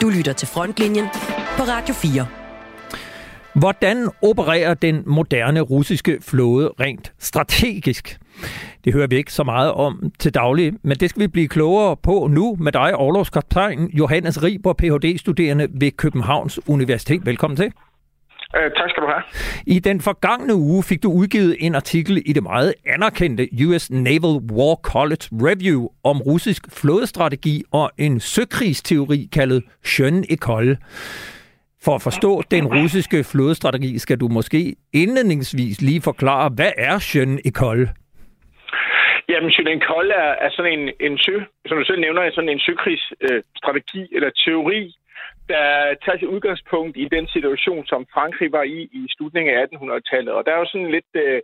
[0.00, 1.06] Du lytter til Frontlinjen
[1.56, 2.26] på Radio 4.
[3.54, 8.18] Hvordan opererer den moderne russiske flåde rent strategisk?
[8.84, 11.96] Det hører vi ikke så meget om til daglig, men det skal vi blive klogere
[11.96, 17.26] på nu med dig, overlovskaptajn Johannes Riber, Ph.D.-studerende ved Københavns Universitet.
[17.26, 17.72] Velkommen til.
[18.56, 19.22] Øh, tak skal du have.
[19.66, 24.40] I den forgangne uge fik du udgivet en artikel i det meget anerkendte US Naval
[24.52, 30.78] War College Review om russisk flådestrategi og en søkrigsteori kaldet Schön Ecole.
[31.82, 37.38] For at forstå den russiske flådestrategi, skal du måske indledningsvis lige forklare, hvad er Schön
[37.44, 37.88] Ecole?
[39.28, 42.60] Jamen, Julian Kold er, er sådan en, en sø, som du selv nævner, sådan en
[42.60, 44.94] søkrigsstrategi øh, eller teori,
[45.48, 50.32] der tager sit udgangspunkt i den situation, som Frankrig var i i slutningen af 1800-tallet.
[50.32, 51.12] Og der er jo sådan lidt...
[51.14, 51.40] Øh,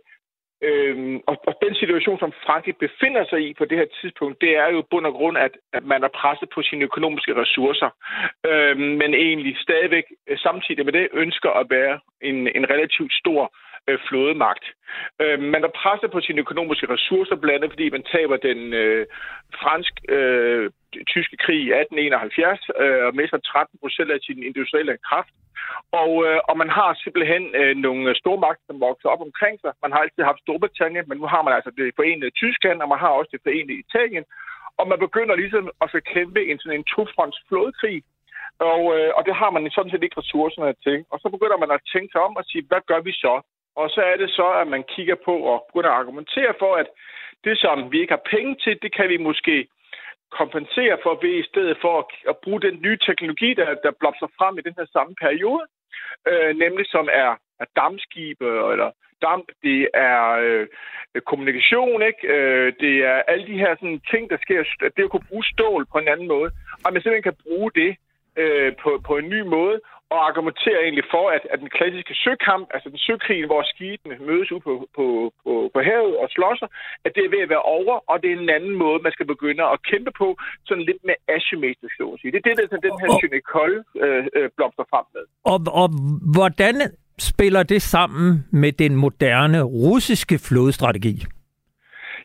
[0.67, 4.51] øh, og, og den situation, som Frankrig befinder sig i på det her tidspunkt, det
[4.57, 7.89] er jo bund og grund, at, at man er presset på sine økonomiske ressourcer,
[8.49, 13.43] øh, men egentlig stadigvæk øh, samtidig med det ønsker at være en, en relativt stor
[13.87, 14.65] øh, flådemagt.
[15.21, 19.05] Øh, man er presset på sine økonomiske ressourcer, blandt andet fordi man taber den øh,
[19.59, 25.33] fransk-tyske øh, krig i 1871 øh, og mister 13 procent af sin industrielle kraft.
[26.01, 29.71] Og, øh, og man har simpelthen øh, nogle stormagter, som vokser op omkring sig.
[29.83, 32.99] Man har altid haft Storbritannien, men nu har man altså det forenede Tyskland, og man
[33.03, 34.25] har også det forenede Italien.
[34.79, 37.97] Og man begynder ligesom at så kæmpe en sådan en tofronts flådekrig,
[38.71, 40.97] og, øh, og det har man sådan set ikke ressourcerne til.
[41.11, 43.35] Og så begynder man at tænke sig om og sige, hvad gør vi så?
[43.75, 46.87] Og så er det så, at man kigger på og begynder at argumentere for, at
[47.43, 49.67] det, som vi ikke har penge til, det kan vi måske
[50.31, 54.35] kompensere for ved i stedet for at, at bruge den nye teknologi, der, der blomstrer
[54.37, 55.65] frem i den her samme periode,
[56.29, 58.89] øh, nemlig som er, er dammskibe eller
[59.21, 60.67] damp, det er øh,
[61.29, 62.27] kommunikation, ikke?
[62.35, 64.63] Øh, det er alle de her sådan, ting, der sker,
[64.97, 66.49] det at kunne bruge stål på en anden måde,
[66.83, 67.91] og man simpelthen kan bruge det
[68.41, 69.77] øh, på, på en ny måde,
[70.13, 74.51] og argumenterer egentlig for, at, at den klassiske søkamp, altså den søkrig, hvor skibene mødes
[74.55, 75.05] ud på, på,
[75.43, 76.67] på, på havet og slåsser,
[77.05, 79.27] at det er ved at være over, og det er en anden måde, man skal
[79.33, 80.27] begynde at kæmpe på,
[80.67, 82.31] sådan lidt med asymmetrisk, så at sige.
[82.31, 85.25] Det er det, der den her Synekol øh, øh, blomster frem med.
[85.51, 85.87] Og, og
[86.35, 86.75] hvordan
[87.19, 91.15] spiller det sammen med den moderne russiske flådestrategi?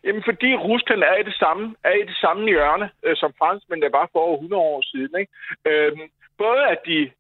[0.05, 3.83] Jamen, fordi Rusland er i det samme, er i det samme hjørne øh, som franskmænd,
[3.83, 5.13] der var for over 100 år siden.
[5.21, 5.33] Ikke?
[5.69, 5.93] Øh,
[6.45, 7.11] både at de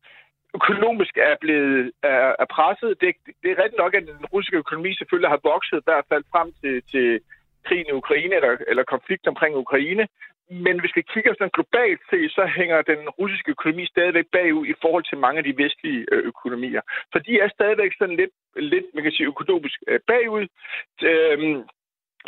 [0.55, 3.01] økonomisk er blevet er, er presset.
[3.01, 3.09] Det,
[3.43, 6.49] det er rigtigt nok, at den russiske økonomi selvfølgelig har vokset i hvert fald frem
[6.61, 7.21] til, til
[7.67, 10.07] krigen i Ukraine eller, eller konflikt omkring Ukraine.
[10.67, 14.75] Men hvis vi kigger sådan globalt set, så hænger den russiske økonomi stadigvæk bagud i
[14.83, 16.83] forhold til mange af de vestlige øh, økonomier.
[17.13, 20.47] Så de er stadigvæk sådan lidt, lidt man kan sige, økonomisk øh, bagud.
[21.03, 21.63] Øhm,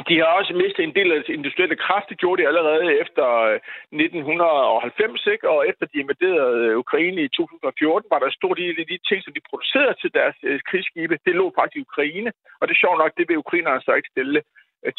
[0.08, 2.08] de har også mistet en del af deres industrielle kraft.
[2.08, 3.58] Det gjorde de allerede efter øh,
[3.92, 5.50] 1990, ikke?
[5.50, 8.98] og efter de invaderede øh, Ukraine i 2014, var der en stor del af de
[9.08, 11.18] ting, som de producerede til deres øh, krigsskibe.
[11.26, 14.12] Det lå faktisk i Ukraine, og det er sjovt nok, det vil ukrainerne så ikke
[14.14, 14.40] stille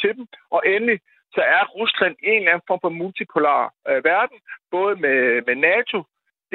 [0.01, 0.25] til dem.
[0.55, 0.99] Og endelig
[1.35, 4.37] så er Rusland en eller anden form for multipolar øh, verden,
[4.75, 5.97] både med, med NATO,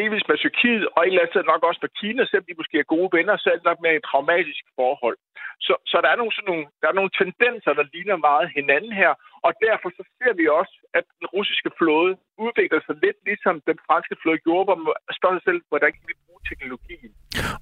[0.00, 2.92] delvis med Tyrkiet, og i eller andet nok også med Kina, selvom de måske er
[2.94, 5.16] gode venner, så er det nok mere et traumatisk forhold.
[5.66, 8.92] Så, så der, er nogle, sådan nogle, der er nogle tendenser, der ligner meget hinanden
[9.02, 9.12] her,
[9.46, 12.12] og derfor så ser vi også, at den russiske flåde
[12.44, 14.86] udvikler sig lidt ligesom den franske flåde gjorde, hvor man
[15.18, 17.10] spørger sig selv, hvordan kan vi bruge teknologien.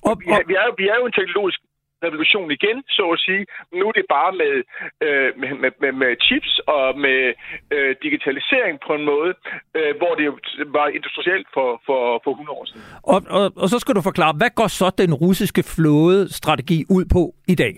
[0.09, 0.13] Og, og...
[0.21, 1.61] Vi, er, vi, er, vi er jo en teknologisk
[2.07, 3.43] revolution igen, så at sige.
[3.79, 4.55] Nu er det bare med,
[5.07, 7.21] øh, med, med, med, med chips og med
[7.75, 9.33] øh, digitalisering på en måde,
[9.79, 10.27] øh, hvor det
[10.77, 12.83] var industrielt for, for, for 100 år siden.
[13.13, 17.23] Og, og, og så skal du forklare, hvad går så den russiske flådestrategi ud på
[17.55, 17.75] i dag?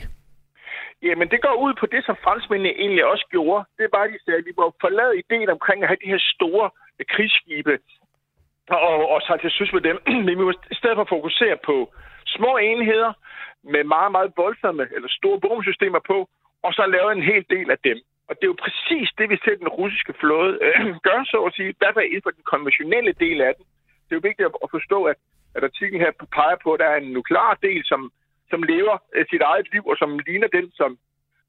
[1.02, 3.64] Jamen, det går ud på det, som franskmændene egentlig også gjorde.
[3.76, 6.22] Det er bare, de sagde, at vi må forlade ideen omkring at have de her
[6.34, 6.66] store
[7.12, 7.74] krigsskibe,
[8.88, 9.96] og, og så til søs med dem.
[10.26, 11.76] Men vi må i stedet for fokusere på
[12.36, 13.12] små enheder,
[13.74, 16.28] med meget, meget voldsomme eller store bombesystemer på,
[16.62, 17.98] og så lave en hel del af dem.
[18.28, 21.54] Og det er jo præcis det, vi ser den russiske flåde øh, gør, så at
[21.54, 23.64] sige, i hvert fald inden for den konventionelle del af den.
[24.04, 25.16] Det er jo vigtigt at forstå, at,
[25.56, 28.00] at artiklen her peger på, at der er en nuklear del, som,
[28.50, 30.98] som lever øh, sit eget liv, og som ligner den, som,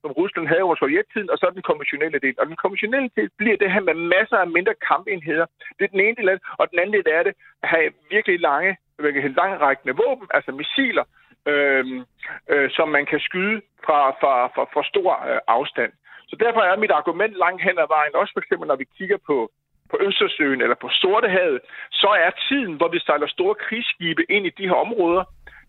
[0.02, 2.36] som Rusland havde over sovjettiden, og så den konventionelle del.
[2.40, 5.46] Og den konventionelle del bliver det her med masser af mindre kampenheder.
[5.78, 7.90] Det er den ene del af det, og den anden del er det at have
[8.12, 8.78] virkelig lange,
[9.42, 11.06] langrækkende våben, altså missiler,
[11.52, 11.86] øh,
[12.54, 15.92] øh, som man kan skyde fra, fra, fra, fra stor øh, afstand.
[16.30, 19.20] Så derfor er mit argument langt hen ad vejen, også for eksempel når vi kigger
[19.30, 19.38] på,
[19.92, 21.60] på Østersøen eller på Sortehavet,
[21.92, 25.24] så er tiden, hvor vi sejler store krigsskibe ind i de her områder,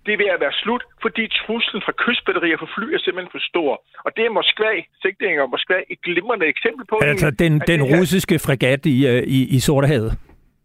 [0.06, 3.42] det er ved at være slut, fordi truslen fra kystbatterier for fly er simpelthen for
[3.50, 3.72] stor.
[4.04, 6.96] Og det er Moskva, sigtninger Moskva, et glimrende eksempel på.
[7.02, 10.12] Altså den, den russiske fregat i, øh, i, i Sortehavet?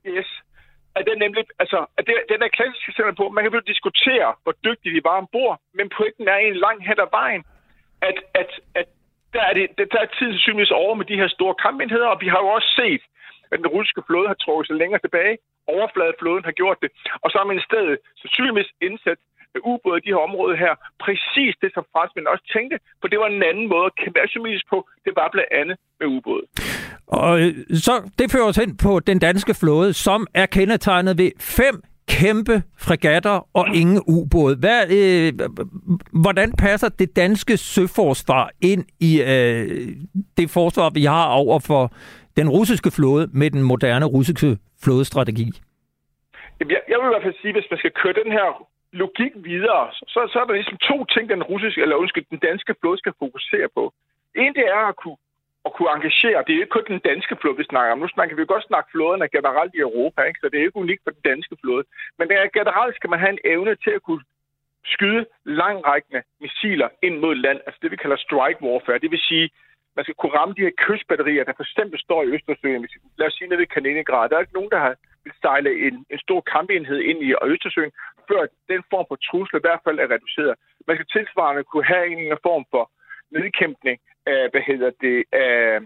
[0.07, 0.34] Yes
[0.97, 4.29] at den nemlig, altså, at det, den er klassisk eksempel på, man kan jo diskutere,
[4.43, 7.43] hvor dygtige de var ombord, men pointen er en lang hen ad vejen,
[8.09, 8.87] at, at, at
[9.33, 12.27] der er, det, der er tiden sandsynligvis over med de her store kampenheder, og vi
[12.33, 13.03] har jo også set,
[13.51, 15.37] at den russiske flåde har trukket sig længere tilbage.
[15.67, 16.89] Overfladeflåden har gjort det.
[17.23, 19.19] Og så har man i stedet sandsynligvis indsat
[19.71, 20.73] ubåde i de her områder her.
[21.05, 24.19] Præcis det, som franskmændene også tænkte, for det var en anden måde at kæmpe
[24.69, 24.77] på.
[25.05, 26.45] Det var blandt andet med ubåde.
[27.07, 27.53] Og øh,
[27.85, 31.75] så det fører os hen på den danske flåde, som er kendetegnet ved fem
[32.07, 34.55] kæmpe fregatter og ingen ubåd.
[34.59, 35.33] Hvad, øh,
[36.23, 39.87] hvordan passer det danske søforsvar ind i øh,
[40.37, 41.91] det forsvar, vi har over for
[42.37, 45.51] den russiske flåde med den moderne russiske flådestrategi?
[46.59, 48.47] Jeg, jeg vil i hvert fald sige, hvis man skal køre den her
[49.03, 52.75] logikken videre, så, så er der ligesom to ting, den russiske, eller undskyld, den danske
[52.79, 53.93] flåde skal fokusere på.
[54.35, 55.17] En, det er at kunne
[55.67, 56.43] at kunne engagere.
[56.45, 57.99] Det er ikke kun den danske flåde, vi snakker om.
[57.99, 60.39] Nu snakker vi godt snakke flåderne generelt i Europa, ikke?
[60.41, 61.83] så det er ikke unikt for den danske flåde.
[62.17, 64.23] Men der, generelt skal man have en evne til at kunne
[64.93, 68.99] skyde langrækkende missiler ind mod land, altså det vi kalder strike warfare.
[68.99, 69.49] Det vil sige,
[69.95, 72.87] man skal kunne ramme de her kystbatterier, der for eksempel står i Østersøen.
[73.17, 74.29] Lad os sige nede ved Kaliningrad.
[74.29, 77.91] Der er ikke nogen, der har vil sejle en, en stor kampenhed ind i Østersøen,
[78.29, 78.41] før
[78.73, 80.55] den form for trusler i hvert fald er reduceret.
[80.87, 82.83] Man skal tilsvarende kunne have en form for
[83.37, 85.79] nedkæmpning af, hvad hedder det, af,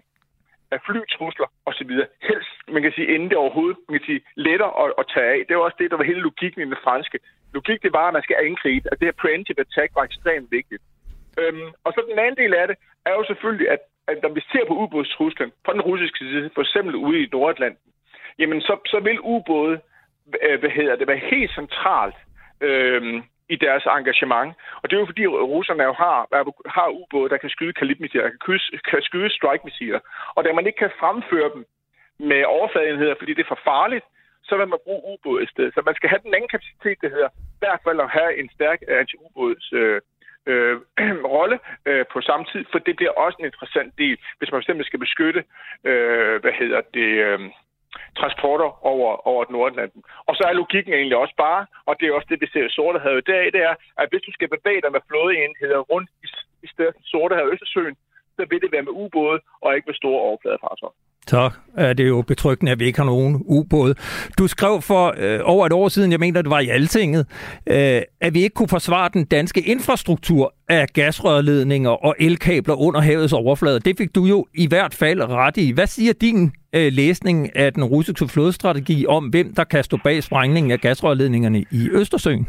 [0.74, 1.92] af flytrusler osv.
[2.30, 5.40] Helst, man kan sige, inden det overhovedet man kan sige, lettere at, at tage af.
[5.48, 7.20] Det var også det, der var hele logikken i det franske.
[7.54, 10.84] Logik, det var, at man skal angribe, at det her preemptive attack var ekstremt vigtigt.
[11.40, 14.42] Øhm, og så den anden del af det, er jo selvfølgelig, at, at når vi
[14.52, 17.92] ser på ubådstruslen på den russiske side, for eksempel ude i Nordatlanten,
[18.40, 19.80] jamen så, så vil ubåde,
[20.44, 22.16] øh, hvad hedder det, være helt centralt
[22.62, 24.54] øh, i deres engagement.
[24.82, 26.18] Og det er jo fordi russerne jo har,
[26.76, 30.00] har ubåde, der kan skyde kalibmissiler, der kan, kyde, kan skyde strike-missiler.
[30.36, 31.66] Og da man ikke kan fremføre dem
[32.20, 34.06] med overfladenheder, fordi det er for farligt,
[34.44, 35.74] så vil man bruge ubåde i stedet.
[35.74, 38.50] Så man skal have den anden kapacitet, det hedder, i hvert fald at have en
[38.56, 40.02] stærk anti-ubåds øh,
[40.52, 40.76] øh,
[41.36, 44.86] rolle øh, på samme tid, for det bliver også en interessant del, hvis man fx
[44.86, 45.44] skal beskytte,
[45.90, 47.40] øh, hvad hedder det, øh,
[48.22, 50.02] transporter over, over Nordatlanten.
[50.28, 52.76] Og så er logikken egentlig også bare, og det er også det, vi ser i
[52.78, 56.28] Sortehavet i dag, det er, at hvis du skal bevæge dig med flådeenheder rundt i,
[56.66, 57.96] i stedet Sortehavet og Østersøen,
[58.40, 60.96] så vil det være med ubåde og ikke med store overfladefartøjer.
[61.28, 63.96] Så er det jo betryggende, at vi ikke har nogen ubåde.
[64.38, 67.28] Du skrev for øh, over et år siden, jeg mener, det var i Altinget,
[67.68, 73.34] øh, at vi ikke kunne forsvare den danske infrastruktur af gasrørledninger og elkabler under havets
[73.34, 73.80] overflade.
[73.80, 75.72] Det fik du jo i hvert fald ret i.
[75.72, 80.24] Hvad siger din øh, læsning af den russiske flodstrategi om, hvem der kan stå bag
[80.24, 82.48] sprængningen af gasrørledningerne i Østersøen?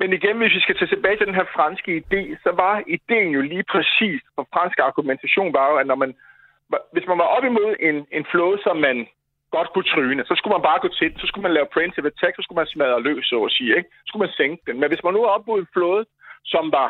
[0.00, 3.30] Men igen, hvis vi skal tage tilbage til den her franske idé, så var ideen
[3.36, 6.14] jo lige præcis, for fransk argumentation var jo, at når man
[6.92, 9.06] hvis man var op imod en, en flåde, som man
[9.50, 12.36] godt kunne tryne, så skulle man bare gå til så skulle man lave preemptive attack,
[12.36, 13.76] så skulle man smadre løs, så at sige.
[13.78, 13.88] Ikke?
[13.92, 14.80] Så skulle man sænke den.
[14.80, 16.04] Men hvis man nu var op mod en flåde,
[16.44, 16.88] som var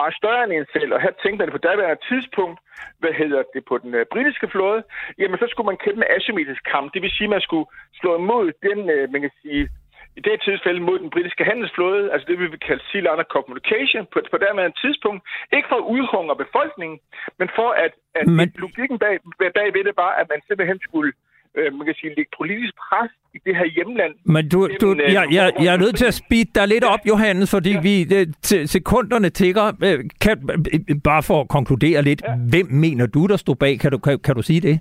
[0.00, 2.58] meget større end en selv, og her tænkte man det på daværende tidspunkt,
[3.00, 4.82] hvad hedder det, på den øh, britiske flåde,
[5.18, 6.86] jamen så skulle man kæmpe en asymmetrisk kamp.
[6.94, 7.66] Det vil sige, at man skulle
[8.00, 9.62] slå imod den, øh, man kan sige,
[10.18, 14.02] i det tilfælde mod den britiske handelsflåde, altså det vi vil kalde Sea Liner Communication,
[14.12, 15.20] på, på dermed tidspunkt,
[15.56, 16.98] ikke for at udhungre befolkningen,
[17.38, 18.52] men for at, at men...
[18.64, 19.14] logikken bag,
[19.58, 21.12] bag ved det var, at man simpelthen skulle
[21.58, 24.14] øh, man kan sige, lægge politisk pres i det her hjemland.
[24.24, 27.02] Men du, du, øh, jeg, jeg, jeg er nødt til at speede dig lidt op,
[27.06, 27.80] Johannes, fordi ja.
[27.80, 27.94] vi
[28.46, 29.66] t- sekunderne tigger.
[29.86, 30.36] Øh, kan,
[31.04, 32.34] bare for at konkludere lidt, ja.
[32.52, 33.78] hvem mener du, der stod bag?
[33.82, 34.80] Kan du, kan, kan du sige det?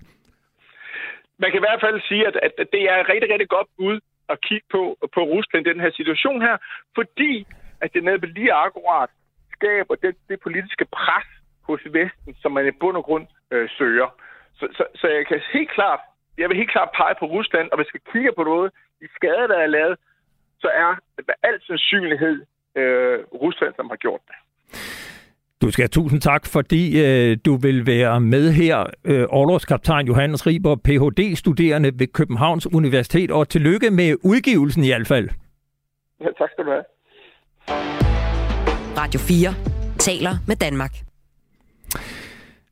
[1.42, 4.00] Man kan i hvert fald sige, at, at det er et rigtig, rigtig godt bud
[4.30, 4.82] at kigge på,
[5.16, 6.58] på Rusland i den her situation her,
[6.96, 7.48] fordi
[7.82, 9.10] at det netop lige akkurat
[9.56, 11.30] skaber det, det politiske pres
[11.68, 14.10] hos Vesten, som man i bund og grund øh, søger.
[14.60, 16.00] Så, så, så jeg kan helt klart,
[16.38, 19.48] jeg vil helt klart pege på Rusland, og hvis vi kigger på noget, de skade,
[19.48, 19.98] der er lavet,
[20.60, 24.36] så er det med al sandsynlighed øh, Rusland, som har gjort det.
[25.62, 28.86] Du skal have tusind tak, fordi øh, du vil være med her.
[29.06, 29.26] Øh,
[30.08, 35.30] Johannes Riber, Ph.D.-studerende ved Københavns Universitet, og tillykke med udgivelsen i hvert fald.
[36.22, 36.84] Ja, tak skal du have.
[38.98, 39.54] Radio 4
[40.00, 41.09] taler med Danmark.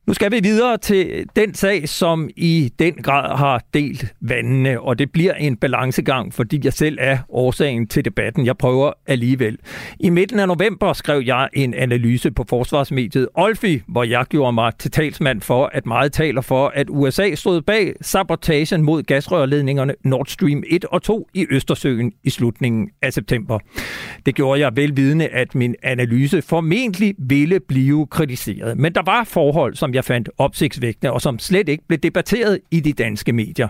[0.08, 4.98] Nu skal vi videre til den sag, som i den grad har delt vandene, og
[4.98, 8.46] det bliver en balancegang, fordi jeg selv er årsagen til debatten.
[8.46, 9.58] Jeg prøver alligevel.
[10.00, 14.72] I midten af november skrev jeg en analyse på forsvarsmediet Olfi, hvor jeg gjorde mig
[14.78, 20.26] til talsmand for, at meget taler for, at USA stod bag sabotagen mod gasrørledningerne Nord
[20.26, 23.58] Stream 1 og 2 i Østersøen i slutningen af september.
[24.26, 28.78] Det gjorde jeg velvidende, at min analyse formentlig ville blive kritiseret.
[28.78, 32.80] Men der var forhold, som jeg fandt opsigtsvækkende, og som slet ikke blev debatteret i
[32.80, 33.68] de danske medier.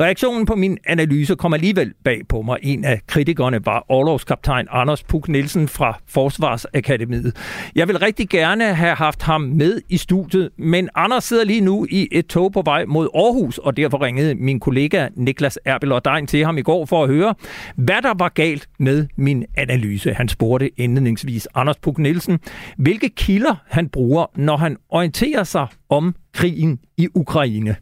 [0.00, 2.58] Reaktionen på min analyse kom alligevel bag på mig.
[2.62, 7.36] En af kritikerne var overlovskaptajn Anders Puk Nielsen fra Forsvarsakademiet.
[7.74, 11.86] Jeg vil rigtig gerne have haft ham med i studiet, men Anders sidder lige nu
[11.90, 16.28] i et tog på vej mod Aarhus, og derfor ringede min kollega Niklas Erbel og
[16.28, 17.34] til ham i går for at høre,
[17.76, 20.14] hvad der var galt med min analyse.
[20.14, 22.38] Han spurgte indledningsvis Anders Puk Nielsen,
[22.76, 27.76] hvilke kilder han bruger, når han orienterer sig om krigen i Ukraine?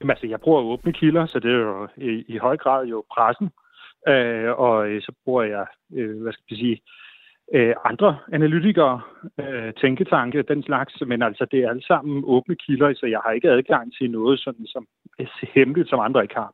[0.00, 3.04] Jamen, altså, jeg bruger åbne kilder, så det er jo i, i høj grad jo
[3.14, 3.50] pressen.
[4.08, 6.80] Øh, og øh, så bruger jeg, øh, hvad skal jeg sige,
[7.54, 9.00] øh, andre analytikere,
[9.40, 10.94] øh, tænketanke, den slags.
[11.06, 14.40] Men altså, det er alle sammen åbne kilder, så jeg har ikke adgang til noget
[14.40, 14.86] sådan som
[15.54, 16.52] hemmeligt, som andre ikke har.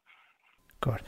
[0.80, 1.02] Godt.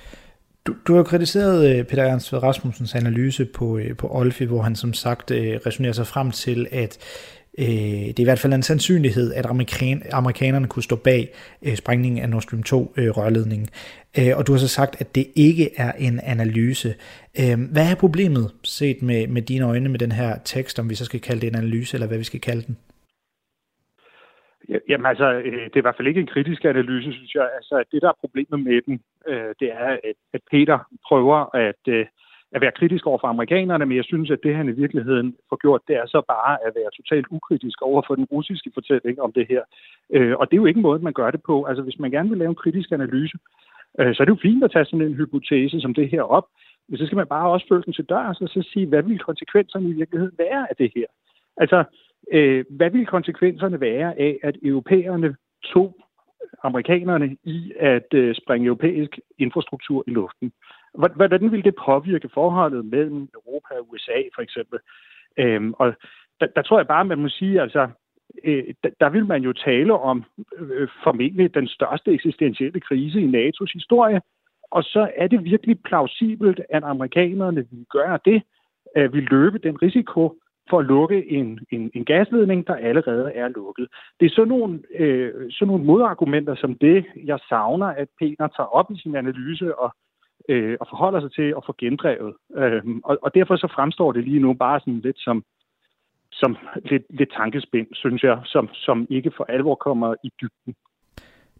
[0.67, 4.77] Du, du har kritiseret øh, Peter Ernst Rasmussens analyse på, øh, på Olfi, hvor han
[4.77, 6.93] som sagt øh, resonerer sig frem til, at
[7.59, 11.29] øh, det er i hvert fald en sandsynlighed, at amerikan, amerikanerne kunne stå bag
[11.67, 13.69] øh, sprængningen af Nord Stream 2-rørledningen.
[14.19, 16.89] Øh, øh, og du har så sagt, at det ikke er en analyse.
[17.41, 20.95] Øh, hvad er problemet set med, med dine øjne med den her tekst, om vi
[20.95, 22.77] så skal kalde det en analyse, eller hvad vi skal kalde den?
[24.89, 27.49] Jamen altså, øh, det er i hvert fald ikke en kritisk analyse, synes jeg.
[27.57, 29.99] Altså, det der er problemet med den, øh, det er,
[30.35, 30.79] at Peter
[31.09, 31.83] prøver at,
[32.55, 35.57] at være kritisk over for amerikanerne, men jeg synes, at det han i virkeligheden får
[35.57, 39.33] gjort, det er så bare at være totalt ukritisk over for den russiske fortælling om
[39.33, 39.63] det her.
[40.11, 41.65] Øh, og det er jo ikke en måde, man gør det på.
[41.65, 43.39] Altså, hvis man gerne vil lave en kritisk analyse,
[44.01, 46.47] øh, så er det jo fint at tage sådan en hypotese som det her op,
[46.89, 49.19] men så skal man bare også følge den til dørs og så sige, hvad vil
[49.19, 51.07] konsekvenserne i virkeligheden være af det her?
[51.57, 51.85] Altså,
[52.33, 55.97] Øh, hvad vil konsekvenserne være af, at europæerne tog
[56.63, 60.53] amerikanerne i at øh, springe europæisk infrastruktur i luften?
[60.95, 64.78] Hvordan ville det påvirke forholdet mellem Europa og USA, for eksempel?
[65.38, 65.95] Øhm, og
[66.40, 67.88] der, der tror jeg bare, man må sige, altså,
[68.45, 70.24] øh, der, der vil man jo tale om
[70.59, 74.20] øh, formentlig den største eksistentielle krise i NATO's historie,
[74.70, 78.42] og så er det virkelig plausibelt, at amerikanerne vil gøre det,
[78.97, 80.34] øh, vi løbe den risiko,
[80.70, 83.88] for at lukke en, en, en gasledning, der allerede er lukket.
[84.20, 88.74] Det er sådan nogle, øh, sådan nogle modargumenter som det, jeg savner, at Peter tager
[88.78, 89.95] op i sin analyse og,
[90.49, 92.34] øh, og forholder sig til at få gendrevet.
[92.57, 95.45] Øh, og, og derfor så fremstår det lige nu bare sådan lidt som,
[96.32, 100.74] som lidt, lidt tankespind, synes jeg, som, som ikke for alvor kommer i dybden.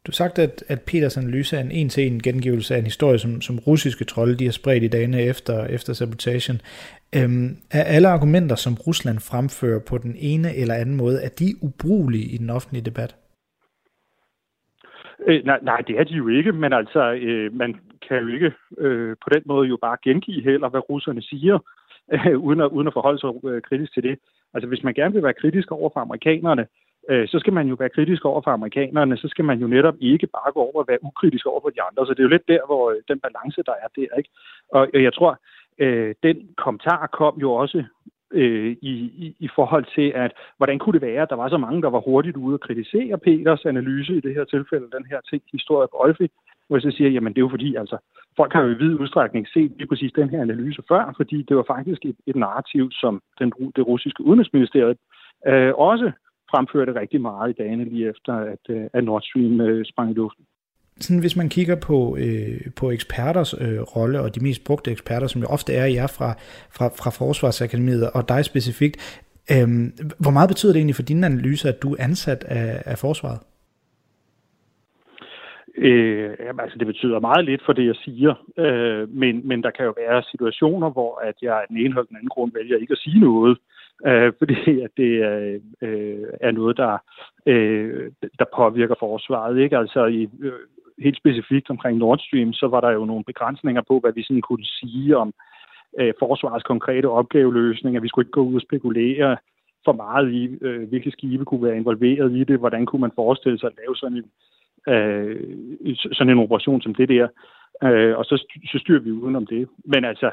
[0.07, 3.59] Du sagt, at, at Peters analyse er en en-til-en gengivelse af en historie, som, som
[3.59, 6.61] russiske trolde de har spredt i dagene efter, efter sabotagen.
[7.17, 11.55] Øhm, er alle argumenter, som Rusland fremfører på den ene eller anden måde, er de
[11.63, 13.17] ubrugelige i den offentlige debat?
[15.27, 17.77] Øh, nej, nej, det er de jo ikke, men altså, øh, man
[18.09, 21.59] kan jo ikke øh, på den måde jo bare gengive heller, hvad russerne siger,
[22.13, 24.19] øh, uden, at, uden at forholde sig øh, kritisk til det.
[24.55, 26.67] Altså, hvis man gerne vil være kritisk over for amerikanerne,
[27.11, 29.95] øh, så skal man jo være kritisk over for amerikanerne, så skal man jo netop
[30.01, 32.07] ikke bare gå over og være ukritisk over for de andre.
[32.07, 34.17] Så det er jo lidt der, hvor øh, den balance, der er der.
[34.19, 34.31] Ikke?
[34.69, 35.41] Og jeg tror,
[35.79, 37.85] øh, den kommentar kom jo også
[38.35, 38.95] øh, i,
[39.25, 41.91] i, i forhold til, at hvordan kunne det være, at der var så mange, der
[41.91, 45.89] var hurtigt ude at kritisere Peters analyse i det her tilfælde, den her ting, historie
[45.91, 46.29] på Olfi,
[46.67, 47.97] hvor jeg så siger, jamen det er jo fordi, altså,
[48.37, 51.57] folk har jo i vid udstrækning set lige præcis den her analyse før, fordi det
[51.57, 54.99] var faktisk et, et narrativ, som den, det russiske udenrigsministeriet
[55.47, 56.13] øh, også
[56.51, 60.15] fremførte rigtig meget i dagene lige efter, at, øh, at Nord Stream øh, sprang i
[60.15, 60.45] luften.
[61.01, 65.27] Sådan, hvis man kigger på, øh, på eksperters øh, rolle, og de mest brugte eksperter,
[65.27, 66.31] som jo ofte er jer fra,
[66.77, 68.97] fra, fra Forsvarsakademiet, og dig specifikt,
[69.53, 69.69] øh,
[70.19, 73.41] hvor meget betyder det egentlig for dine analyser, at du er ansat af, af Forsvaret?
[75.77, 79.71] Øh, jamen, altså, det betyder meget lidt for det, jeg siger, øh, men, men der
[79.71, 82.77] kan jo være situationer, hvor at jeg af den ene eller den anden grund vælger
[82.77, 83.59] ikke at sige noget,
[84.07, 86.99] øh, fordi at det er, øh, er noget, der,
[87.47, 89.59] øh, der påvirker forsvaret.
[89.59, 89.79] Ikke?
[89.79, 90.53] Altså i, øh,
[90.99, 94.43] helt specifikt omkring Nord Stream, så var der jo nogle begrænsninger på, hvad vi sådan
[94.43, 95.33] kunne sige om
[96.01, 99.37] øh, forsvarets konkrete opgaveløsning, at vi skulle ikke gå ud og spekulere
[99.85, 103.59] for meget i, øh, hvilke skibe kunne være involveret i det, hvordan kunne man forestille
[103.59, 104.54] sig at lave sådan en, øh,
[104.89, 107.29] øh, sådan en operation som det der,
[107.83, 109.69] øh, og så, så styrer vi udenom det.
[109.85, 110.31] Men altså,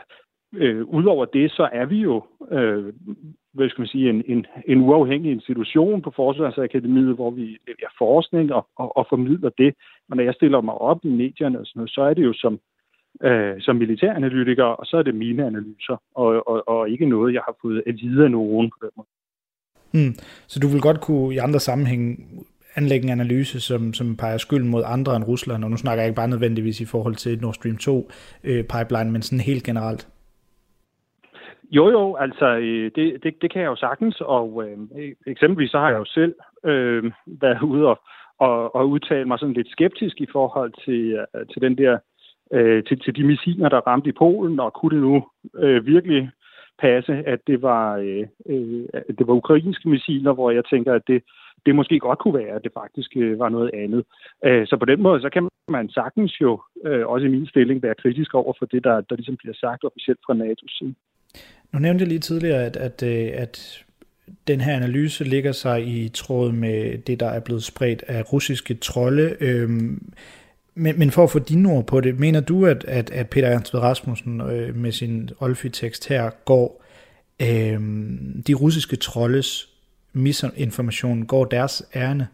[0.55, 2.93] øh, udover det, så er vi jo øh,
[3.53, 8.53] hvad skal man sige, en, en, en uafhængig institution på Forsvarsakademiet, hvor vi leverer forskning
[8.53, 9.73] og, og, og formidler det.
[10.09, 12.33] Og når jeg stiller mig op i medierne og sådan noget, så er det jo
[12.33, 12.59] som,
[13.23, 17.41] øh, som militæranalytiker, og så er det mine analyser, og, og, og ikke noget, jeg
[17.45, 19.05] har fået at vide af nogen på.
[19.93, 20.13] Hmm.
[20.47, 22.17] Så du vil godt kunne i andre sammenhænge
[22.75, 26.09] anlægge en analyse, som, som peger skylden mod andre end Rusland, og nu snakker jeg
[26.09, 28.09] ikke bare nødvendigvis i forhold til Nord Stream 2
[28.43, 30.07] øh, pipeline, men sådan helt generelt.
[31.71, 34.77] Jo, jo, altså øh, det, det, det kan jeg jo sagtens, og øh,
[35.27, 37.99] eksempelvis så har jeg jo selv øh, været ude og,
[38.39, 41.97] og, og udtale mig sådan lidt skeptisk i forhold til, øh, til den der
[42.53, 45.23] øh, til, til de missiler, der ramte i Polen, og kunne det nu
[45.55, 46.29] øh, virkelig
[46.79, 51.01] passe, at det var øh, øh, at det var ukrainske missiler, hvor jeg tænker, at
[51.07, 51.23] det,
[51.65, 54.03] det måske godt kunne være, at det faktisk øh, var noget andet.
[54.45, 57.83] Øh, så på den måde, så kan man sagtens jo, øh, også i min stilling,
[57.83, 60.93] være kritisk over for det, der, der ligesom bliver sagt officielt fra NATO's side.
[61.71, 63.85] Nu nævnte jeg lige tidligere, at, at, øh, at
[64.47, 68.73] den her analyse ligger sig i tråd med det, der er blevet spredt af russiske
[68.73, 69.35] trolde.
[69.41, 70.13] Øhm,
[70.75, 73.47] men, men for at få dine ord på det, mener du, at, at, at Peter
[73.47, 76.85] Ernst Rasmussen øh, med sin Olfi-tekst her går
[77.41, 77.79] øh,
[78.47, 79.70] de russiske troldes
[80.13, 82.27] misinformation, går deres ærne?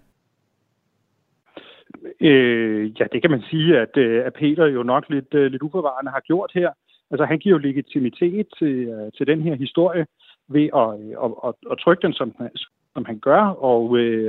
[2.22, 5.62] Øh, ja, det kan man sige, at, øh, at Peter jo nok lidt, øh, lidt
[5.62, 6.70] uforvarende har gjort her.
[7.12, 10.06] Altså han giver jo legitimitet til, øh, til den her historie
[10.48, 10.90] ved at,
[11.26, 12.34] at, at, at trykke den, som,
[12.94, 13.82] som han gør, og,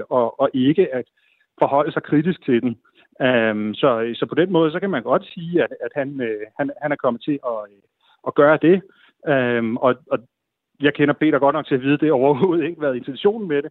[0.09, 1.05] og, og ikke at
[1.59, 2.77] forholde sig kritisk til den.
[3.29, 6.09] Um, så, så på den måde, så kan man godt sige, at, at han,
[6.59, 7.59] han, han er kommet til at,
[8.27, 8.83] at gøre det.
[9.59, 10.19] Um, og, og
[10.81, 13.71] jeg kender Peter godt nok til at vide, det overhovedet ikke været intentionen med det.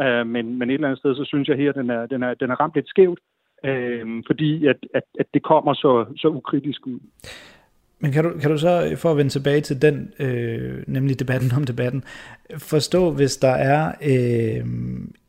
[0.00, 2.34] Øh, men, men et eller andet sted, så synes jeg her, den er, den er,
[2.34, 3.20] den er ramt lidt skævt,
[3.64, 7.00] øh, fordi at, at, at det kommer så, så ukritisk ud.
[7.98, 11.52] Men kan du, kan du så, for at vende tilbage til den, øh, nemlig debatten
[11.56, 12.04] om debatten,
[12.58, 14.66] forstå, hvis der er øh,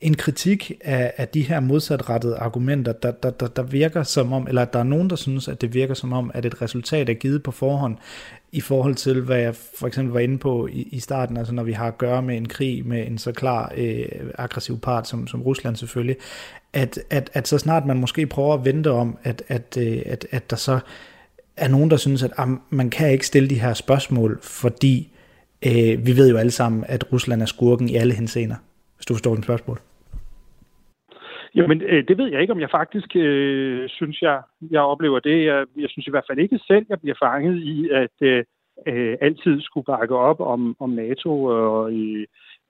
[0.01, 4.47] en kritik af, af de her modsatrettede argumenter, der, der, der, der virker som om,
[4.47, 7.09] eller at der er nogen, der synes, at det virker som om, at et resultat
[7.09, 7.97] er givet på forhånd,
[8.51, 11.63] i forhold til, hvad jeg for eksempel var inde på i, i starten, altså når
[11.63, 14.05] vi har at gøre med en krig med en så klar øh,
[14.37, 16.15] aggressiv part som, som Rusland selvfølgelig,
[16.73, 20.27] at, at, at så snart man måske prøver at vente om, at, at, øh, at,
[20.31, 20.79] at der så
[21.57, 25.11] er nogen, der synes, at am, man kan ikke stille de her spørgsmål, fordi
[25.65, 28.55] øh, vi ved jo alle sammen, at Rusland er skurken i alle henseender,
[28.95, 29.79] hvis du forstår den spørgsmål.
[31.55, 34.41] Jamen, øh, det ved jeg ikke, om jeg faktisk øh, synes, jeg,
[34.71, 35.45] jeg oplever det.
[35.45, 38.43] Jeg, jeg synes i hvert fald ikke selv, jeg bliver fanget i, at øh,
[38.87, 42.25] øh, altid skulle bakke op om, om NATO og, øh,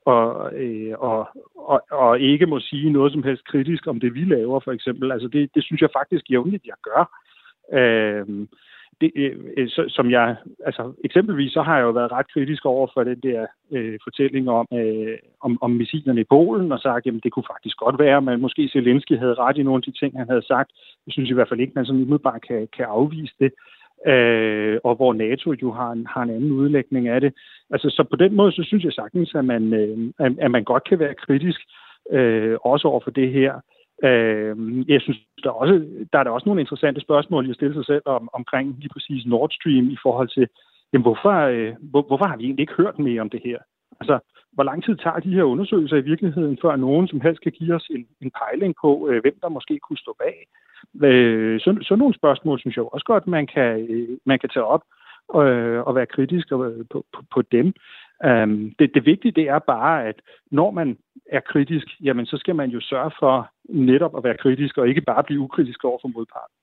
[0.05, 4.23] og, øh, og, og, og ikke må sige noget som helst kritisk om det, vi
[4.23, 5.11] laver, for eksempel.
[5.11, 7.03] Altså, det, det synes jeg faktisk jævnligt, jeg gør.
[7.79, 8.47] Øh,
[9.01, 10.35] det, øh, øh, så, som jeg,
[10.65, 14.49] altså eksempelvis så har jeg jo været ret kritisk over for den der øh, fortælling
[14.49, 18.21] om, øh, om, om missilerne i Polen, og sagt, jamen det kunne faktisk godt være,
[18.21, 20.71] men måske Zelensky havde ret i nogle af de ting, han havde sagt.
[21.05, 23.51] Jeg synes i hvert fald ikke, man sådan umiddelbart kan, kan afvise det.
[24.07, 27.33] Øh, og hvor NATO jo har en, har en anden udlægning af det.
[27.69, 30.83] Altså, så på den måde, så synes jeg sagtens, at man, øh, at man godt
[30.83, 31.59] kan være kritisk,
[32.11, 33.53] øh, også over for det her.
[34.03, 34.55] Øh,
[34.89, 35.75] jeg synes, der er, også,
[36.13, 39.25] der er der også nogle interessante spørgsmål, jeg stiller sig selv om, omkring lige præcis
[39.25, 40.47] Nord Stream i forhold til,
[40.93, 43.59] jamen, hvorfor, øh, hvor, hvorfor har vi egentlig ikke hørt mere om det her?
[43.99, 44.19] Altså,
[44.51, 47.75] hvor lang tid tager de her undersøgelser i virkeligheden, før nogen som helst kan give
[47.75, 50.37] os en, en pejling på, øh, hvem der måske kunne stå bag?
[51.09, 54.65] Øh, sådan så nogle spørgsmål synes jeg også godt, man kan, øh, man kan tage
[54.65, 54.83] op
[55.35, 57.73] øh, og være kritisk øh, på, på, på dem.
[58.25, 60.15] Um, det, det vigtige det er bare, at
[60.51, 60.97] når man
[61.31, 65.01] er kritisk, jamen så skal man jo sørge for netop at være kritisk, og ikke
[65.01, 66.55] bare blive ukritisk over for modparten.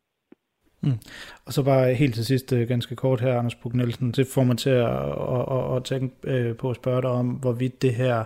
[0.81, 0.99] Mm.
[1.47, 4.45] Og så bare helt til sidst, øh, ganske kort her, Anders Bug Nielsen, det får
[4.45, 4.99] mig til at,
[5.37, 8.25] at, at, at tænke øh, på at spørge dig om, hvorvidt det her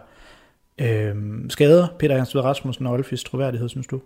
[0.80, 1.14] øh,
[1.48, 4.00] skader Peter Ernst Rasmussen og Olfis troværdighed, synes du?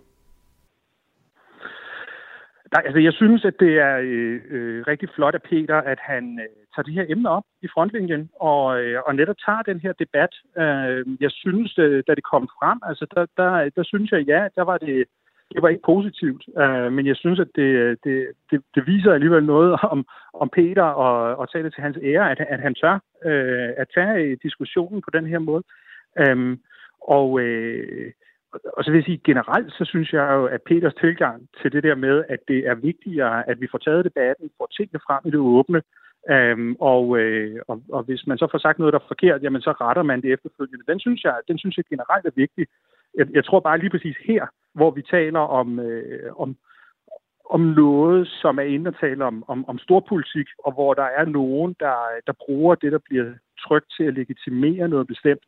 [2.73, 6.39] Nej, altså jeg synes, at det er øh, øh, rigtig flot af Peter, at han
[6.43, 9.93] øh, tager det her emne op i frontlinjen og, øh, og netop tager den her
[10.03, 10.33] debat.
[10.61, 14.47] Øh, jeg synes, øh, da det kom frem, altså der, der, der synes jeg, ja,
[14.55, 15.05] der var det,
[15.53, 16.43] det var ikke positivt.
[16.61, 20.83] Øh, men jeg synes, at det, det, det, det viser alligevel noget om, om Peter
[20.83, 25.01] og, og tage det til hans ære, at, at han tør øh, at tage diskussionen
[25.01, 25.63] på den her måde.
[26.19, 26.57] Øh,
[27.01, 28.11] og øh,
[28.77, 31.83] og så vil jeg sige, generelt så synes jeg jo, at Peters tilgang til det
[31.83, 35.31] der med, at det er vigtigere, at vi får taget debatten, får tingene frem i
[35.31, 35.81] det åbne,
[36.29, 39.61] øhm, og, øh, og, og hvis man så får sagt noget, der er forkert, jamen
[39.61, 40.91] så retter man det efterfølgende.
[40.91, 42.67] Den synes jeg, den synes jeg generelt er vigtig.
[43.17, 46.55] Jeg, jeg tror bare lige præcis her, hvor vi taler om, øh, om,
[47.49, 51.25] om noget, som er inde og tale om, om, om storpolitik, og hvor der er
[51.25, 51.95] nogen, der,
[52.27, 55.43] der bruger det, der bliver trygt til at legitimere noget bestemt,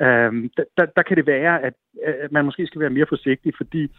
[0.00, 3.90] øh, der, der kan det være, at, at man måske skal være mere forsigtig, fordi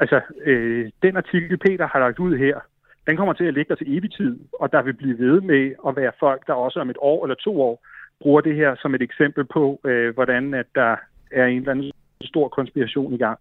[0.00, 2.60] altså, øh, den artikel, Peter har lagt ud her,
[3.06, 5.74] den kommer til at ligge der til evig tid, og der vil blive ved med
[5.88, 7.86] at være folk, der også om et år eller to år
[8.20, 10.96] bruger det her som et eksempel på, øh, hvordan at der
[11.30, 11.92] er en eller anden
[12.22, 13.38] stor konspiration i gang,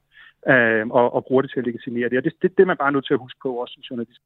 [0.47, 2.17] øh, og, og bruger det til at legitimere det.
[2.17, 4.21] Og det, det, det er man bare nødt til at huske på også som journalist.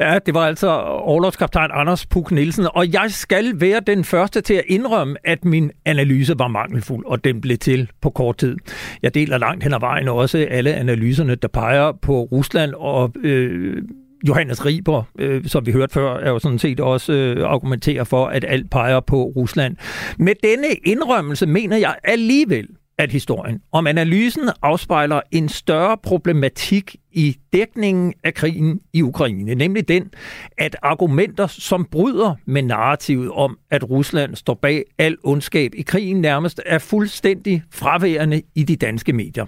[0.00, 4.54] Ja, det var altså overlovskaptajn Anders Puk Nielsen, og jeg skal være den første til
[4.54, 8.56] at indrømme, at min analyse var mangelfuld, og den blev til på kort tid.
[9.02, 13.82] Jeg deler langt hen ad vejen også alle analyserne, der peger på Rusland og øh,
[14.28, 18.26] Johannes Riber, øh, som vi hørte før, er jo sådan set også øh, argumenterer for,
[18.26, 19.76] at alt peger på Rusland.
[20.18, 22.68] Med denne indrømmelse mener jeg alligevel,
[23.00, 29.88] at historien om analysen afspejler en større problematik i dækningen af krigen i Ukraine, nemlig
[29.88, 30.10] den,
[30.58, 36.20] at argumenter, som bryder med narrativet om, at Rusland står bag al ondskab i krigen,
[36.20, 39.46] nærmest er fuldstændig fraværende i de danske medier.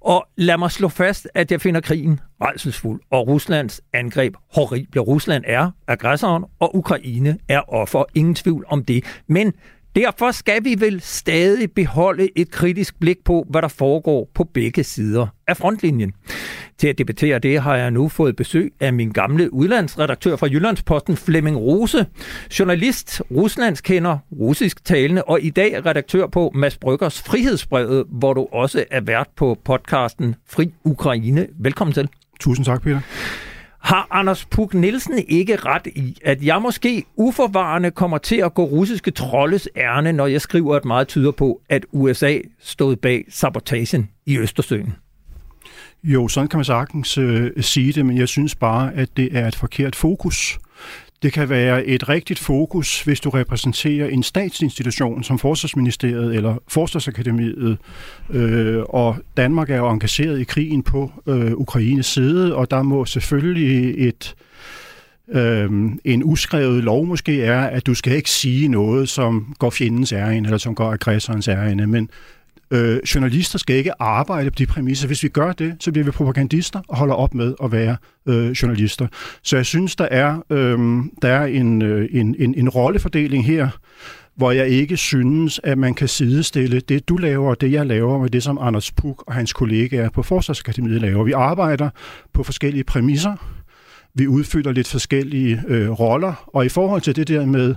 [0.00, 5.00] Og lad mig slå fast, at jeg finder krigen redselsfuld, og Ruslands angreb horrible.
[5.00, 8.04] Rusland er aggressoren, og Ukraine er offer.
[8.14, 9.04] Ingen tvivl om det.
[9.26, 9.52] Men
[9.96, 14.84] Derfor skal vi vel stadig beholde et kritisk blik på, hvad der foregår på begge
[14.84, 16.12] sider af frontlinjen.
[16.78, 21.16] Til at debattere det har jeg nu fået besøg af min gamle udlandsredaktør fra Jyllandsposten,
[21.16, 22.06] Flemming Rose,
[22.58, 28.84] journalist, ruslandskender, russisk talende og i dag redaktør på Mads Bryggers Frihedsbrevet, hvor du også
[28.90, 31.46] er vært på podcasten Fri Ukraine.
[31.58, 32.08] Velkommen til.
[32.40, 33.00] Tusind tak, Peter.
[33.82, 38.64] Har Anders Puk Nielsen ikke ret i, at jeg måske uforvarende kommer til at gå
[38.64, 44.08] russiske troldes ærne, når jeg skriver, at meget tyder på, at USA stod bag sabotagen
[44.26, 44.94] i Østersøen?
[46.04, 49.48] Jo, sådan kan man sagtens øh, sige det, men jeg synes bare, at det er
[49.48, 50.58] et forkert fokus.
[51.22, 57.78] Det kan være et rigtigt fokus, hvis du repræsenterer en statsinstitution som Forsvarsministeriet eller Forsvarsakademiet,
[58.30, 63.04] øh, og Danmark er jo engageret i krigen på øh, Ukraines side, og der må
[63.04, 64.34] selvfølgelig et
[65.28, 65.70] øh,
[66.04, 70.46] en uskrevet lov måske er, at du skal ikke sige noget, som går fjendens ærende,
[70.46, 72.10] eller som går aggressorens ærende, men
[72.72, 75.06] Øh, journalister skal ikke arbejde på de præmisser.
[75.06, 77.96] Hvis vi gør det, så bliver vi propagandister og holder op med at være
[78.26, 79.06] øh, journalister.
[79.42, 80.78] Så jeg synes, der er, øh,
[81.22, 83.68] der er en, øh, en, en, en rollefordeling her,
[84.36, 88.18] hvor jeg ikke synes, at man kan sidestille det, du laver, og det, jeg laver,
[88.18, 91.24] med det, som Anders Puk og hans kollegaer på Forsvarsakademiet laver.
[91.24, 91.90] Vi arbejder
[92.32, 93.36] på forskellige præmisser
[94.14, 96.44] vi udfylder lidt forskellige øh, roller.
[96.46, 97.74] Og i forhold til det der med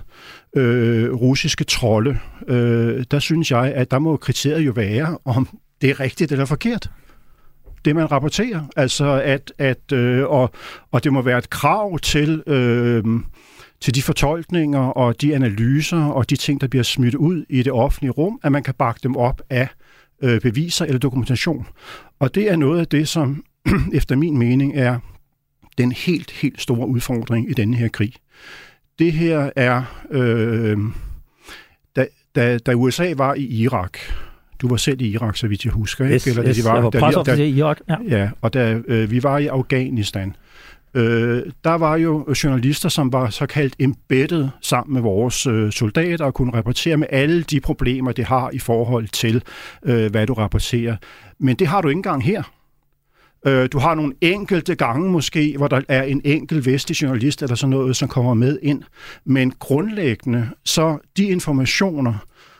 [0.56, 2.18] øh, russiske trolde,
[2.48, 5.48] øh, der synes jeg, at der må kriteriet jo være, om
[5.80, 6.90] det er rigtigt eller forkert
[7.86, 8.60] det, man rapporterer.
[8.76, 10.50] Altså, at, at øh, og,
[10.92, 13.04] og det må være et krav til, øh,
[13.80, 17.72] til de fortolkninger og de analyser og de ting, der bliver smidt ud i det
[17.72, 19.68] offentlige rum, at man kan bakke dem op af
[20.22, 21.66] øh, beviser eller dokumentation.
[22.18, 23.44] Og det er noget af det, som
[23.92, 24.98] efter min mening er
[25.78, 28.12] den helt, helt store udfordring i denne her krig.
[28.98, 30.78] Det her er, øh,
[31.96, 32.06] da,
[32.36, 33.98] da, da USA var i Irak,
[34.62, 36.14] du var selv i Irak, så vidt jeg husker, ikke?
[36.14, 37.78] Yes, Eller, yes, de var, jeg var da, da, i Irak.
[37.88, 40.36] Ja, ja og da øh, vi var i Afghanistan,
[40.94, 46.34] øh, der var jo journalister, som var såkaldt embedded sammen med vores øh, soldater og
[46.34, 49.42] kunne rapportere med alle de problemer, det har i forhold til,
[49.84, 50.96] øh, hvad du rapporterer.
[51.38, 52.42] Men det har du ikke engang her.
[53.46, 57.54] Øh, du har nogle enkelte gange måske, hvor der er en enkelt vestlig journalist eller
[57.54, 58.82] sådan noget, som kommer med ind.
[59.24, 62.14] Men grundlæggende, så de informationer,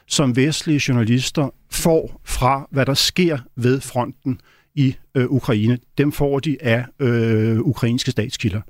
[0.07, 4.41] som vestlige journalister får fra, hvad der sker ved fronten
[4.75, 8.61] i øh, Ukraine, dem får de af øh, ukrainske statskilder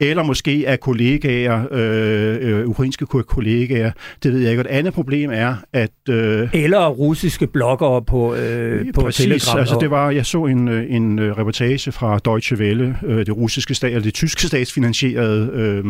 [0.00, 3.92] eller måske af kollegaer, øh, øh, ukrainske kollegaer.
[4.22, 4.60] Det ved jeg ikke.
[4.60, 5.90] Et andet problem er, at...
[6.08, 9.58] Øh, eller russiske bloggere på, øh, på præcis, Telegram.
[9.58, 13.36] altså det var, jeg så en, øh, en øh, reportage fra Deutsche Welle, øh, det
[13.36, 15.84] russiske stat, eller det tyske statsfinansierede øh,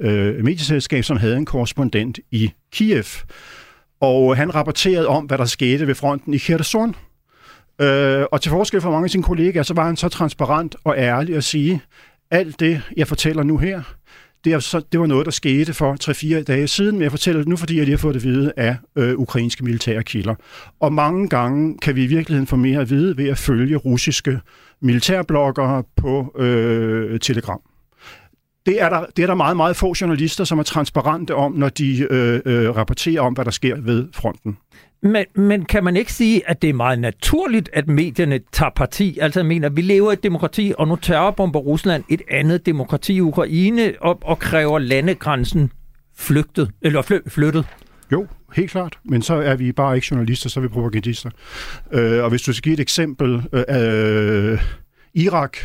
[0.00, 3.04] øh, medieselskab, som havde en korrespondent i Kiev.
[4.00, 6.94] Og han rapporterede om, hvad der skete ved fronten i Kherson.
[7.80, 10.94] Øh, og til forskel fra mange af sine kollegaer, så var han så transparent og
[10.98, 11.80] ærlig at sige,
[12.32, 13.82] alt det, jeg fortæller nu her,
[14.44, 15.96] det, er så, det var noget, der skete for
[16.40, 18.26] 3-4 dage siden, men jeg fortæller det nu, fordi jeg lige har fået det at
[18.26, 20.34] vide af øh, ukrainske militære kilder.
[20.80, 24.40] Og mange gange kan vi i virkeligheden få mere at vide ved at følge russiske
[24.80, 27.60] militærbloggere på øh, Telegram.
[28.66, 31.68] Det er, der, det er der meget, meget få journalister, som er transparente om, når
[31.68, 34.56] de øh, øh, rapporterer om, hvad der sker ved fronten.
[35.02, 39.18] Men, men kan man ikke sige, at det er meget naturligt, at medierne tager parti?
[39.20, 43.14] Altså jeg mener, vi lever i et demokrati, og nu terrorbomber Rusland et andet demokrati
[43.14, 45.70] i Ukraine og, og kræver landegrænsen
[46.16, 47.66] flygtet, eller fly, flyttet.
[48.12, 48.26] Jo,
[48.56, 48.98] helt klart.
[49.04, 51.30] Men så er vi bare ikke journalister, så er vi propagandister.
[51.92, 54.58] Øh, og hvis du skal give et eksempel, øh, øh,
[55.14, 55.56] Irak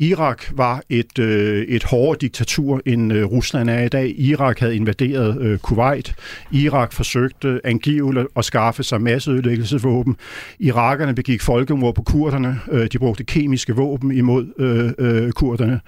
[0.00, 4.14] Irak var et, øh, et hårdere diktatur, end øh, Rusland er i dag.
[4.18, 6.14] Irak havde invaderet øh, Kuwait.
[6.52, 10.16] Irak forsøgte angiveligt at skaffe sig masseødelæggelsesvåben.
[10.58, 12.60] Irakerne begik folkemord på kurderne.
[12.70, 15.80] Øh, de brugte kemiske våben imod øh, øh, kurderne.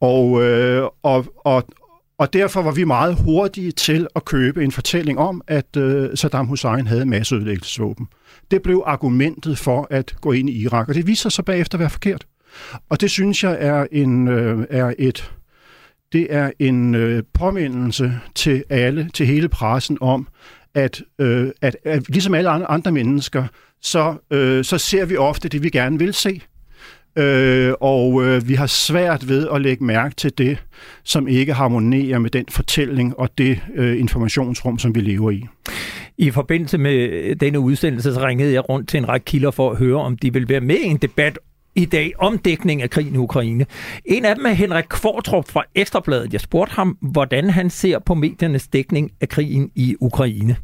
[0.00, 1.64] Og, øh, og, og,
[2.18, 6.46] og derfor var vi meget hurtige til at købe en fortælling om, at øh, Saddam
[6.46, 8.08] Hussein havde masseødelæggelsesvåben.
[8.50, 11.80] Det blev argumentet for at gå ind i Irak, og det viser sig bagefter at
[11.80, 12.26] være forkert.
[12.88, 15.32] Og det synes jeg er en øh, er et
[16.12, 20.28] det er en øh, påmindelse til alle, til hele pressen om,
[20.74, 23.44] at, øh, at, at ligesom alle andre mennesker,
[23.82, 26.40] så, øh, så ser vi ofte det, vi gerne vil se.
[27.16, 30.58] Øh, og øh, vi har svært ved at lægge mærke til det,
[31.04, 35.46] som ikke harmonerer med den fortælling og det øh, informationsrum, som vi lever i.
[36.18, 39.76] I forbindelse med denne udsendelse, så ringede jeg rundt til en række kilder for at
[39.76, 41.38] høre, om de vil være med i en debat
[41.76, 43.66] i dag om dækning af krigen i Ukraine.
[44.04, 46.32] En af dem er Henrik Kvartrup fra Ekstrabladet.
[46.32, 50.56] Jeg spurgte ham, hvordan han ser på mediernes dækning af krigen i Ukraine.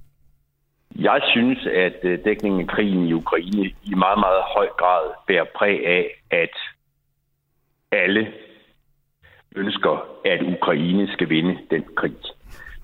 [0.98, 5.44] Jeg synes, at øh, dækningen af krigen i Ukraine i meget, meget høj grad bærer
[5.56, 6.54] præg af, at
[7.92, 8.32] alle
[9.56, 12.16] ønsker, at Ukraine skal vinde den krig.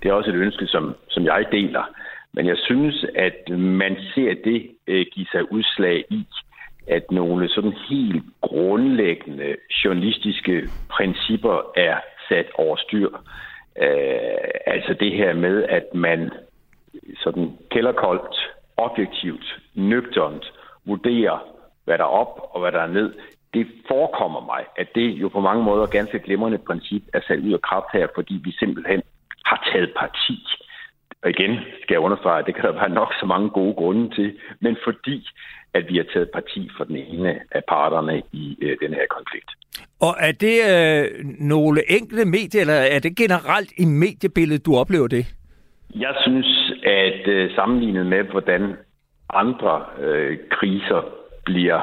[0.03, 1.85] Det er også et ønske, som, som jeg deler.
[2.33, 6.27] Men jeg synes, at man ser det øh, give sig udslag i,
[6.87, 11.97] at nogle sådan helt grundlæggende journalistiske principper er
[12.29, 13.11] sat over styr.
[13.83, 16.31] Øh, altså det her med, at man
[17.17, 18.37] sådan kælderkoldt,
[18.77, 20.53] objektivt, nøgternt
[20.87, 21.39] vurderer,
[21.85, 23.15] hvad der er op og hvad der er ned.
[23.55, 27.53] Det forekommer mig, at det jo på mange måder ganske glimrende princip er sat ud
[27.53, 29.03] af kraft her, fordi vi simpelthen
[29.45, 30.47] har taget parti.
[31.23, 31.59] Og igen
[32.17, 34.77] skal jeg understrege, at det kan der være nok så mange gode grunde til, men
[34.85, 35.29] fordi
[35.75, 39.51] at vi har taget parti for den ene af parterne i øh, den her konflikt.
[40.01, 45.09] Og er det øh, nogle enkelte medier, eller er det generelt i mediebilledet, du oplever
[45.09, 45.25] det?
[45.95, 48.77] Jeg synes, at øh, sammenlignet med, hvordan
[49.33, 51.03] andre øh, kriser
[51.45, 51.81] bliver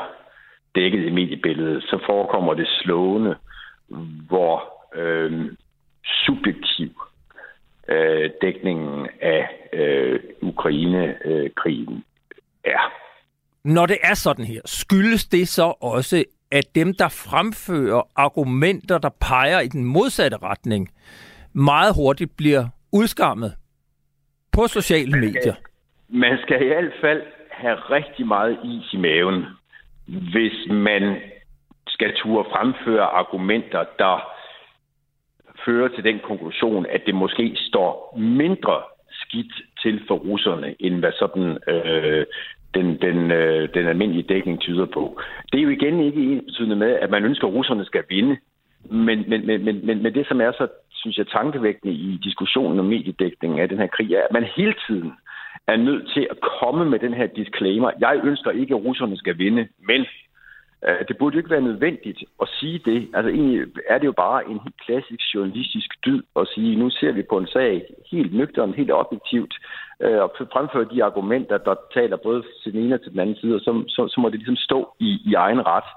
[0.75, 3.35] dækket i mediebilledet, så forekommer det slående,
[4.29, 4.55] hvor
[4.95, 5.51] øh,
[6.25, 6.91] subjektiv
[7.89, 12.03] øh, dækningen af øh, Ukraine-krigen
[12.63, 12.93] er.
[13.63, 19.09] Når det er sådan her, skyldes det så også, at dem, der fremfører argumenter, der
[19.09, 20.89] peger i den modsatte retning,
[21.53, 23.53] meget hurtigt bliver udskammet
[24.51, 25.55] på sociale medier?
[26.09, 27.21] Man skal i hvert fald
[27.51, 29.45] have rigtig meget is i maven,
[30.05, 31.21] hvis man
[31.87, 34.38] skal turde fremføre argumenter, der
[35.65, 38.81] fører til den konklusion, at det måske står mindre
[39.11, 42.25] skidt til for russerne, end hvad sådan øh,
[42.73, 45.21] den, den, øh, den almindelige dækning tyder på.
[45.51, 48.37] Det er jo igen ikke en betydende med, at man ønsker, at russerne skal vinde.
[48.89, 52.79] Men, men, men, men, men, men det, som er så, synes jeg, tankevækkende i diskussionen
[52.79, 55.13] om mediedækningen af den her krig, er, at man hele tiden
[55.67, 57.91] er nødt til at komme med den her disclaimer.
[57.99, 60.05] Jeg ønsker ikke, at russerne skal vinde, men
[60.87, 63.09] Øh, det burde jo ikke være nødvendigt at sige det.
[63.13, 67.11] Altså egentlig er det jo bare en helt klassisk journalistisk dyd at sige, nu ser
[67.11, 69.53] vi på en sag helt nøgteren, helt objektivt,
[69.99, 73.35] øh, og fremføre de argumenter, der taler både til den ene og til den anden
[73.35, 75.89] side, og så, så, så må det ligesom stå i, i egen ret.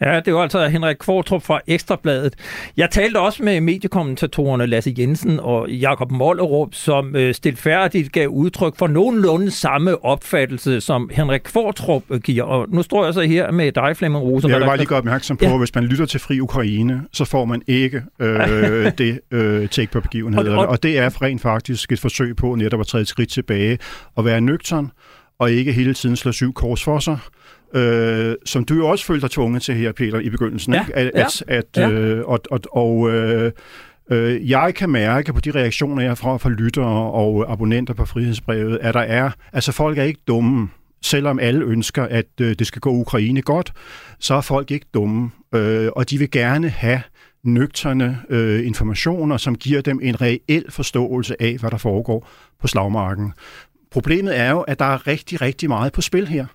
[0.00, 2.34] Ja, det var altså Henrik Kvartrup fra Ekstrabladet.
[2.76, 8.76] Jeg talte også med mediekommentatorerne Lasse Jensen og Jakob Mollerup, som øh, stilfærdigt gav udtryk
[8.78, 12.44] for nogenlunde samme opfattelse, som Henrik Kvartrup giver.
[12.44, 14.48] Og nu står jeg så her med dig, Flemming Rose.
[14.48, 15.52] Jeg vil bare lige gøre opmærksom på, ja.
[15.52, 19.92] at hvis man lytter til Fri Ukraine, så får man ikke øh, det øh, take
[19.92, 20.50] på begivenhederne.
[20.50, 23.30] Og, og, og det er rent faktisk et forsøg på netop at træde et skridt
[23.30, 23.78] tilbage
[24.16, 24.90] og være nøgtern
[25.38, 27.18] og ikke hele tiden slå syv kors for sig
[27.74, 30.74] øh, som du jo også følte dig tvunget til her, Peter, i begyndelsen.
[30.74, 30.96] Ja, ikke?
[30.96, 31.90] At, ja, at, at, ja.
[31.90, 33.52] øh, og og, og øh,
[34.10, 38.78] øh, jeg kan mærke på de reaktioner, jeg får fra lyttere og abonnenter på frihedsbrevet,
[38.82, 40.68] at der er, altså folk er ikke dumme.
[41.02, 43.72] Selvom alle ønsker, at øh, det skal gå Ukraine godt,
[44.18, 47.02] så er folk ikke dumme, øh, og de vil gerne have
[47.44, 52.28] nøgterne øh, informationer, som giver dem en reel forståelse af, hvad der foregår
[52.60, 53.32] på slagmarken.
[53.90, 56.46] Problemet er jo, at der er rigtig, rigtig meget på spil her.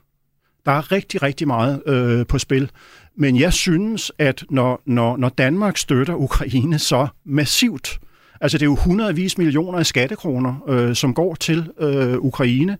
[0.66, 2.72] Der er rigtig, rigtig meget øh, på spil.
[3.18, 8.00] Men jeg synes, at når, når, når Danmark støtter Ukraine så massivt,
[8.42, 12.78] altså det er jo hundredvis millioner af skattekroner, øh, som går til øh, Ukraine.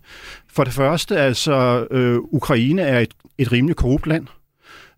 [0.48, 4.26] For det første, altså øh, Ukraine er et, et rimelig korrupt land.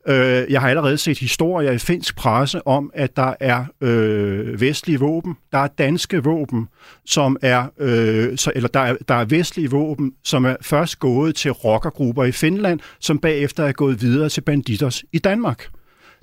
[0.08, 5.00] Øh, jeg har allerede set historier i finsk presse om, at der er øh, vestlige
[5.00, 6.68] våben, der er danske våben,
[7.06, 11.34] som er, øh, så, eller der er, der er vestlige våben, som er først gået
[11.36, 15.68] til rockergrupper i Finland, som bagefter er gået videre til banditers i Danmark.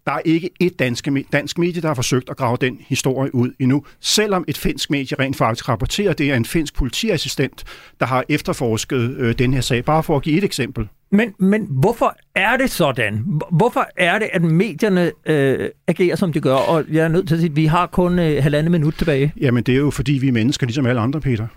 [0.05, 3.51] Der er ikke et dansk, dansk medie, der har forsøgt at grave den historie ud
[3.59, 7.63] endnu, selvom et finsk medie rent faktisk rapporterer, det er en finsk politiassistent,
[7.99, 9.85] der har efterforsket øh, den her sag.
[9.85, 10.87] Bare for at give et eksempel.
[11.15, 13.41] Men, men hvorfor er det sådan?
[13.51, 16.55] Hvorfor er det, at medierne øh, agerer, som de gør?
[16.55, 19.33] Og jeg er nødt til at sige, at vi har kun øh, halvandet minut tilbage.
[19.41, 21.47] Jamen, det er jo, fordi vi er mennesker, ligesom alle andre, Peter.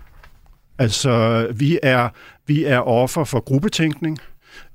[0.79, 2.09] Altså, vi er,
[2.47, 4.17] vi er offer for gruppetænkning.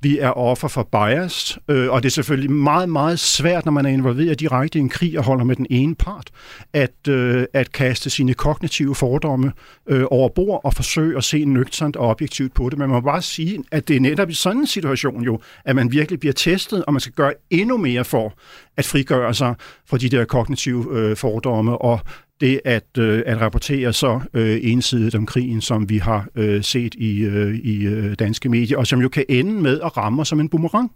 [0.00, 3.86] Vi er offer for bias, øh, og det er selvfølgelig meget, meget svært, når man
[3.86, 6.30] er involveret direkte i en krig og holder med den ene part,
[6.72, 9.52] at, øh, at kaste sine kognitive fordomme
[9.88, 12.78] øh, over bord og forsøge at se nøgternt og objektivt på det.
[12.78, 15.76] Men Man må bare sige, at det er netop i sådan en situation jo, at
[15.76, 18.34] man virkelig bliver testet, og man skal gøre endnu mere for
[18.76, 19.54] at frigøre sig
[19.86, 22.00] fra de der kognitive øh, fordomme og
[22.44, 26.94] det at, øh, at rapportere så øh, ensidigt om krigen, som vi har øh, set
[26.94, 30.40] i, øh, i øh, danske medier, og som jo kan ende med at ramme som
[30.40, 30.92] en boomerang.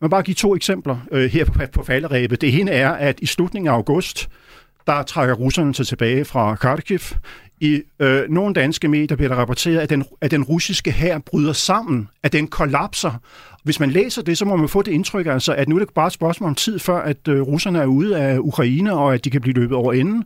[0.00, 2.40] Man bare give to eksempler øh, her på, på falderæbet.
[2.40, 4.28] Det ene er, at i slutningen af august,
[4.86, 6.98] der trækker russerne sig tilbage fra Kharkiv.
[7.60, 11.52] I øh, nogle danske medier bliver der rapporteret, at den, at den russiske hær bryder
[11.52, 13.12] sammen, at den kollapser.
[13.64, 15.88] Hvis man læser det, så må man få det indtryk, altså, at nu er det
[15.94, 19.24] bare et spørgsmål om tid, før at øh, russerne er ude af Ukraine, og at
[19.24, 20.24] de kan blive løbet over enden.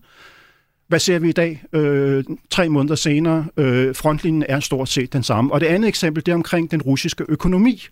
[0.92, 1.62] Hvad ser vi i dag?
[1.72, 5.52] Øh, tre måneder senere, øh, frontlinjen er stort set den samme.
[5.52, 7.86] Og det andet eksempel, det er omkring den russiske økonomi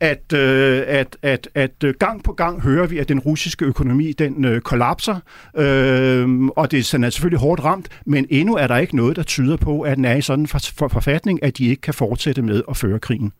[0.00, 4.12] at, øh, at, at, at øh, gang på gang hører vi, at den russiske økonomi
[4.12, 5.20] den øh, kollapser,
[5.56, 9.56] øh, og det er selvfølgelig hårdt ramt, men endnu er der ikke noget, der tyder
[9.56, 12.42] på, at den er i sådan en for, for forfatning, at de ikke kan fortsætte
[12.42, 13.32] med at føre krigen.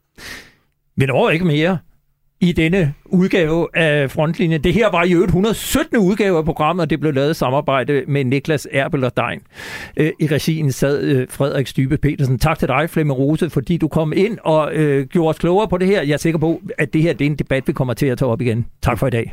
[0.96, 1.78] Men over ikke mere
[2.40, 4.64] i denne udgave af Frontlinjen.
[4.64, 5.98] Det her var i øvrigt 117.
[5.98, 9.40] udgave af programmet, og det blev lavet i samarbejde med Niklas Erbel og Dein.
[9.96, 12.38] Øh, I regien sad øh, Frederik Stybe Petersen.
[12.38, 15.78] Tak til dig, Flemming Rose, fordi du kom ind og øh, gjorde os klogere på
[15.78, 16.02] det her.
[16.02, 18.18] Jeg er sikker på, at det her det er en debat, vi kommer til at
[18.18, 18.66] tage op igen.
[18.82, 19.32] Tak for i dag.